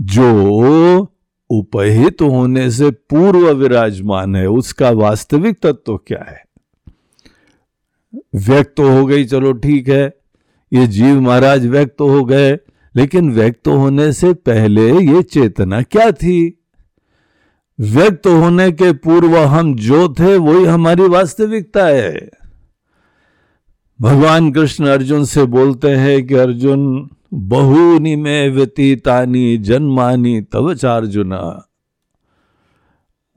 जो 0.00 1.08
उपहित 1.50 2.22
होने 2.22 2.70
से 2.70 2.90
पूर्व 2.90 3.50
विराजमान 3.50 4.36
है, 4.36 4.46
उसका 4.46 4.90
वास्तविक 4.90 5.56
तत्व 5.56 5.72
तो 5.72 5.96
क्या 5.96 6.24
है? 6.28 6.44
व्यक्त 8.34 8.74
तो 8.76 8.90
हो 8.90 9.06
गई, 9.06 9.24
चलो 9.24 9.52
ठीक 9.52 9.88
है। 9.88 10.16
ये 10.72 10.86
जीव 10.86 11.20
महाराज 11.20 11.66
व्यक्त 11.66 11.94
तो 11.98 12.08
हो 12.08 12.24
गए, 12.24 12.52
लेकिन 12.96 13.32
व्यक्त 13.32 13.60
तो 13.64 13.76
होने 13.76 14.12
से 14.12 14.32
पहले 14.32 14.92
ये 14.92 15.22
चेतना 15.22 15.82
क्या 15.82 16.10
थी? 16.12 16.61
व्यक्त 17.82 18.26
होने 18.26 18.72
के 18.72 18.92
पूर्व 18.92 19.38
हम 19.38 19.74
जो 19.74 20.08
थे, 20.08 20.36
वही 20.36 20.64
हमारी 20.64 21.02
वास्तविकता 21.02 21.86
है। 21.86 22.30
भगवान 24.00 24.52
कृष्ण 24.52 24.86
अर्जुन 24.86 25.24
से 25.24 25.44
बोलते 25.44 25.88
हैं 25.88 26.26
कि, 26.26 26.34
अर्जुन, 26.34 27.10
बहुनी 27.34 28.16
में 28.16 28.50
व्यतीतानी, 28.50 29.58
जन्मानी, 29.58 30.40
तव 30.40 30.74
चार्जुना। 30.74 31.68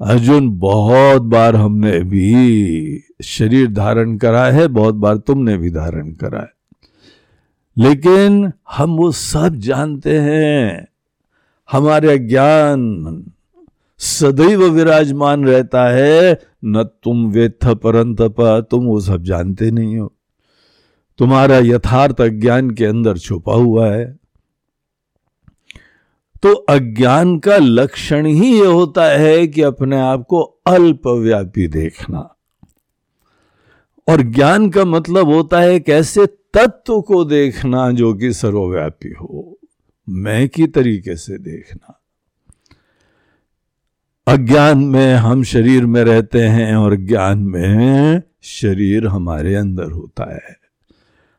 अर्जुन, 0.01 0.59
बहुत 0.59 1.21
बार 1.21 1.55
हमने 1.55 1.99
भी 1.99 3.03
शरीर 3.23 3.71
धारण 3.71 4.17
करा 4.17 4.45
है, 4.45 4.67
बहुत 4.67 4.95
बार 4.95 5.17
तुमने 5.17 5.57
भी 5.57 5.69
धारण 5.69 6.11
करा 6.11 6.39
है। 6.39 6.51
लेकिन 7.77 8.51
हम 8.71 8.95
वो 8.95 9.11
सब 9.11 9.55
जानते 9.55 10.19
हैं। 10.19 10.87
हमारे 11.71 12.17
ज्ञान 12.17 12.81
सदैव 13.97 14.63
विराजमान 14.63 15.45
रहता 15.45 15.89
है। 15.89 16.41
न 16.65 16.83
तुम 16.83 17.31
वेत्थ 17.31 17.67
परंतप 17.67 18.67
तुम 18.71 18.85
वो 18.85 18.99
सब 18.99 19.23
जानते 19.23 19.71
नहीं 19.71 19.97
हो। 19.97 20.15
तुम्हारा 21.17 21.57
यथार्थ 21.57 22.21
अज्ञान 22.21 22.71
के 22.71 22.85
अंदर 22.85 23.17
छुपा 23.17 23.53
हुआ 23.53 23.91
है। 23.91 24.17
तो 26.43 26.53
अज्ञान 26.53 27.39
का 27.39 27.57
लक्षण 27.57 28.25
ही 28.25 28.59
यह 28.59 28.67
होता 28.67 29.05
है 29.05 29.47
कि 29.47 29.61
अपने 29.61 29.99
आप 29.99 30.25
को 30.29 30.41
अल्पव्यापी 30.67 31.67
देखना। 31.67 32.35
और 34.09 34.21
ज्ञान 34.21 34.69
का 34.69 34.85
मतलब 34.85 35.25
होता 35.25 35.59
है 35.59 35.79
कैसे 35.79 36.25
तत्व 36.25 37.01
को 37.01 37.25
देखना 37.25 37.91
जो 37.91 38.13
कि 38.13 38.33
सर्वव्यापी 38.33 39.09
हो। 39.09 39.59
मैं 40.09 40.49
की 40.49 40.67
तरीके 40.67 41.15
से 41.15 41.37
देखना। 41.37 42.01
अज्ञान 44.27 44.77
में 44.77 45.13
हम 45.13 45.43
शरीर 45.43 45.85
में 45.85 46.03
रहते 46.03 46.39
हैं 46.39 46.75
और 46.75 46.95
ज्ञान 46.95 47.39
में 47.39 48.21
शरीर 48.43 49.07
हमारे 49.07 49.55
अंदर 49.55 49.91
होता 49.91 50.35
है। 50.35 50.57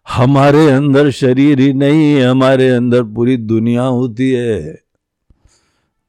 हमारे 0.08 0.70
अंदर 0.70 1.10
शरीर 1.10 1.60
ही 1.60 1.72
नहीं, 1.72 2.22
हमारे 2.22 2.68
अंदर 2.68 3.02
पूरी 3.02 3.36
दुनिया 3.36 3.82
होती 3.82 4.30
है। 4.30 4.78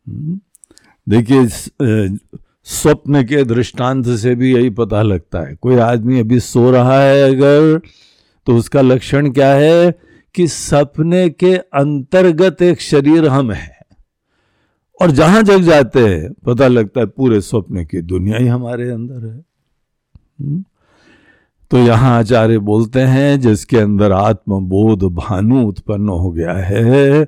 हम्म? 0.07 0.39
देखिए 1.09 1.47
स्वप्न 2.63 3.23
के 3.23 3.43
दृष्टांत 3.43 4.07
से 4.07 4.35
भी 4.35 4.53
यही 4.53 4.69
पता 4.69 5.01
लगता 5.01 5.39
है। 5.39 5.55
कोई 5.55 5.75
आदमी 5.75 6.19
अभी 6.19 6.39
सो 6.39 6.71
रहा 6.71 7.01
है 7.01 7.35
अगर 7.35 7.81
तो 8.45 8.57
उसका 8.57 8.81
लक्षण 8.81 9.31
क्या 9.31 9.53
है 9.53 9.99
कि 10.35 10.47
सपने 10.47 11.29
के 11.29 11.55
अंतर्गत 11.55 12.61
एक 12.61 12.81
शरीर 12.81 13.27
हम 13.27 13.51
है। 13.51 13.76
और 15.01 15.11
जहाँ 15.11 15.43
जग 15.43 15.57
जाते 15.57 15.99
हैं, 15.99 16.33
पता 16.33 16.67
लगता 16.67 16.99
है 16.99 17.05
पूरे 17.05 17.41
स्वप्न 17.41 17.85
की 17.85 18.01
दुनिया 18.01 18.37
ही 18.37 18.47
हमारे 18.47 18.89
अंदर 18.89 19.27
है। 19.27 19.43
हम्म? 20.41 20.63
तो 21.71 21.77
यहाँ 21.77 22.19
आचार्य 22.19 22.57
बोलते 22.57 22.99
हैं, 22.99 23.39
जिसके 23.39 23.77
अंदर 23.77 24.11
आत्मबोध 24.11 25.03
भानु 25.03 25.67
उत्पन्न 25.67 26.09
हो 26.09 26.31
गया 26.31 26.53
है, 26.53 27.27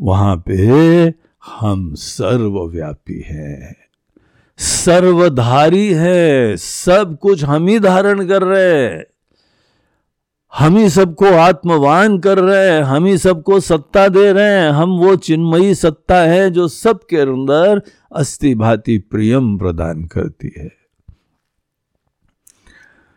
वहाँ 0.00 0.42
पे 0.46 0.56
हम 1.60 1.94
सर्वव्यापी 1.94 3.24
हैं। 3.26 3.76
सर्वधारी 4.58 5.92
है, 5.92 6.56
सब 6.56 7.18
कुछ 7.22 7.44
हम 7.44 7.66
ही 7.66 7.78
धारण 7.78 8.26
कर 8.26 8.42
रहे 8.42 8.84
हैं। 8.84 9.04
हम 10.52 10.76
ही 10.76 10.90
सबको 10.90 11.26
आत्मवान 11.26 12.18
कर 12.18 12.38
रहे 12.38 12.70
हैं, 12.70 12.82
हम 12.82 13.04
ही 13.04 13.18
सबको 13.18 13.60
सत्ता 13.60 14.08
दे 14.08 14.32
रहे 14.32 14.44
हैं, 14.44 14.70
हम 14.70 14.90
वो 14.90 15.16
चिन्मयी 15.16 15.74
सत्ता 15.74 16.16
है 16.16 16.50
जो 16.50 16.68
सबके 16.68 17.16
अंदर 17.16 17.82
अस्थि 18.12 18.54
भाति 18.54 18.98
प्रियम 18.98 19.58
प्रदान 19.58 20.04
करती 20.04 20.52
है। 20.58 20.70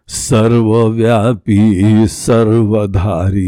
सर्वव्यापी, 0.07 2.07
सर्वधारी, 2.07 3.41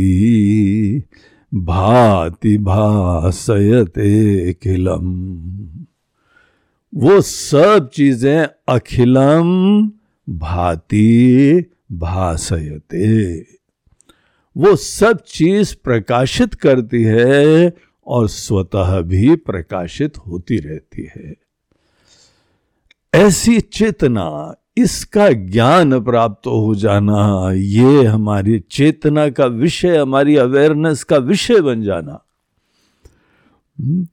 भाति 1.53 2.57
भाषयते 2.57 4.53
किलम 4.53 5.31
वो 6.93 7.21
सब 7.21 7.89
चीज़ें 7.93 8.47
अखिलम, 8.69 9.91
भाति 10.27 11.65
भासयते। 11.91 13.60
वो 14.57 14.75
सब 14.75 15.19
चीज़ 15.27 15.75
प्रकाशित 15.83 16.53
करती 16.53 17.03
है 17.03 17.73
और 18.07 18.29
स्वतः 18.29 19.01
भी 19.01 19.35
प्रकाशित 19.35 20.17
होती 20.17 20.57
रहती 20.57 21.09
है। 21.15 21.35
ऐसी 23.13 23.59
चेतना 23.59 24.55
इसका 24.77 25.29
ज्ञान 25.29 26.03
प्राप्त 26.03 26.47
हो 26.47 26.75
जाना 26.75 27.51
ये 27.53 28.05
हमारी 28.05 28.59
चेतना 28.59 29.29
का 29.29 29.45
विषय 29.45 29.97
हमारी 29.97 30.35
अवेयरनेस 30.35 31.03
का 31.03 31.17
विषय 31.17 31.61
बन 31.61 31.83
जाना। 31.83 32.25
हम्म, 33.79 34.07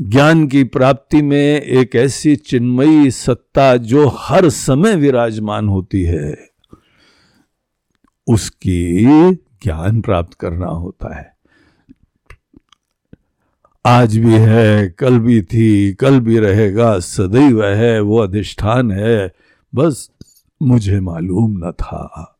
ज्ञान 0.00 0.48
की 0.48 0.64
प्राप्ति 0.64 1.22
में 1.22 1.60
एक 1.60 1.96
ऐसी 1.96 2.36
चिन्मयी 2.36 3.10
सत्ता 3.10 3.76
जो 3.76 4.08
हर 4.08 4.48
समय 4.48 4.96
विराजमान 4.96 5.68
होती 5.68 6.02
है 6.02 6.48
उसकी 8.28 9.06
ज्ञान 9.64 10.00
प्राप्त 10.00 10.34
करना 10.34 10.66
होता 10.66 11.16
है। 11.18 11.36
आज 13.86 14.18
भी 14.18 14.34
है, 14.34 14.88
कल 14.88 15.18
भी 15.18 15.42
थी, 15.42 15.92
कल 15.92 16.20
भी 16.20 16.38
रहेगा, 16.38 16.98
सदैव 16.98 17.64
है, 17.64 18.00
वो 18.00 18.18
अधिष्ठान 18.18 18.92
है, 18.92 19.32
बस 19.74 20.10
मुझे 20.62 21.00
मालूम 21.00 21.68
न 21.68 21.72
था। 21.72 22.36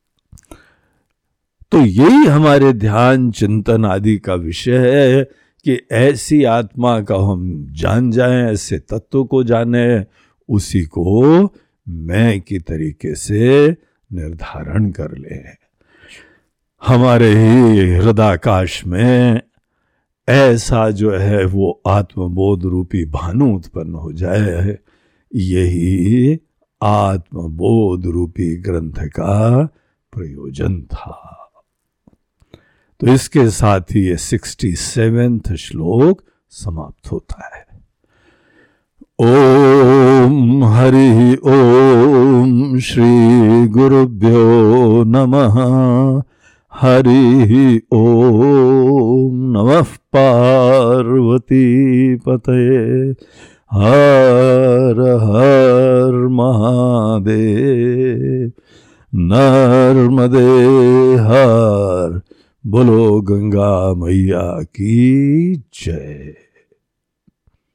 तो 1.72 1.78
यही 1.78 2.26
हमारे 2.26 2.72
ध्यान, 2.72 3.30
चिंतन 3.30 3.84
आदि 3.84 4.18
का 4.18 4.34
विषय 4.34 4.78
है 4.78 5.24
कि 5.64 5.86
ऐसी 5.92 6.44
आत्मा 6.44 7.00
का 7.00 7.16
हम 7.16 7.66
जान 7.70 8.10
जाएँ, 8.10 8.52
ऐसे 8.52 8.78
तत्व 8.78 9.24
को 9.24 9.44
जाने, 9.44 10.04
उसी 10.48 10.82
को 10.82 11.22
मैं 11.88 12.40
की 12.40 12.58
तरीके 12.58 13.14
से 13.14 13.70
निर्धारण 14.12 14.90
कर 14.90 15.12
ले। 15.12 15.62
हमारे 16.86 17.28
ही 17.34 17.90
हृदाकाश 17.94 18.86
में 18.86 19.40
ऐसा 20.28 20.90
जो 20.90 21.10
है 21.10 21.44
वो 21.44 21.82
आत्मबोध 21.86 22.62
रूपी 22.62 23.04
भानु 23.04 23.56
उत्पन्न 23.56 23.94
हो 23.94 24.12
जाए, 24.12 24.78
यही 25.34 26.38
आत्मबोध 26.82 28.06
रूपी 28.06 28.56
ग्रंथ 28.56 29.08
का 29.08 29.64
प्रयोजन 30.12 30.80
था। 30.82 31.38
तो 33.00 33.06
इसके 33.06 33.50
साथ 33.50 33.80
ही 33.80 34.06
ये 34.06 34.16
सिक्सटी 34.16 34.74
सेवेंथ 34.74 35.54
श्लोक 35.54 36.22
समाप्त 36.50 37.12
होता 37.12 37.50
है। 37.56 37.66
ओम 39.20 40.64
हरि 40.64 41.36
ओम 41.46 42.78
श्री 42.78 43.68
गुरुभ्यो 43.68 45.04
नमः। 45.04 46.22
हरि 46.74 47.82
ओम 47.92 49.34
नमः 49.34 49.82
पार्वती 49.82 52.16
पते 52.16 53.14
हर 53.72 55.18
हर 55.22 56.28
महादेव। 56.28 58.52
नर्मदे 59.14 61.14
हर। 61.14 62.20
बोलो 62.66 63.20
गंगा 63.20 63.94
मैया 63.94 64.62
की 64.62 65.56
जय। 65.56 66.34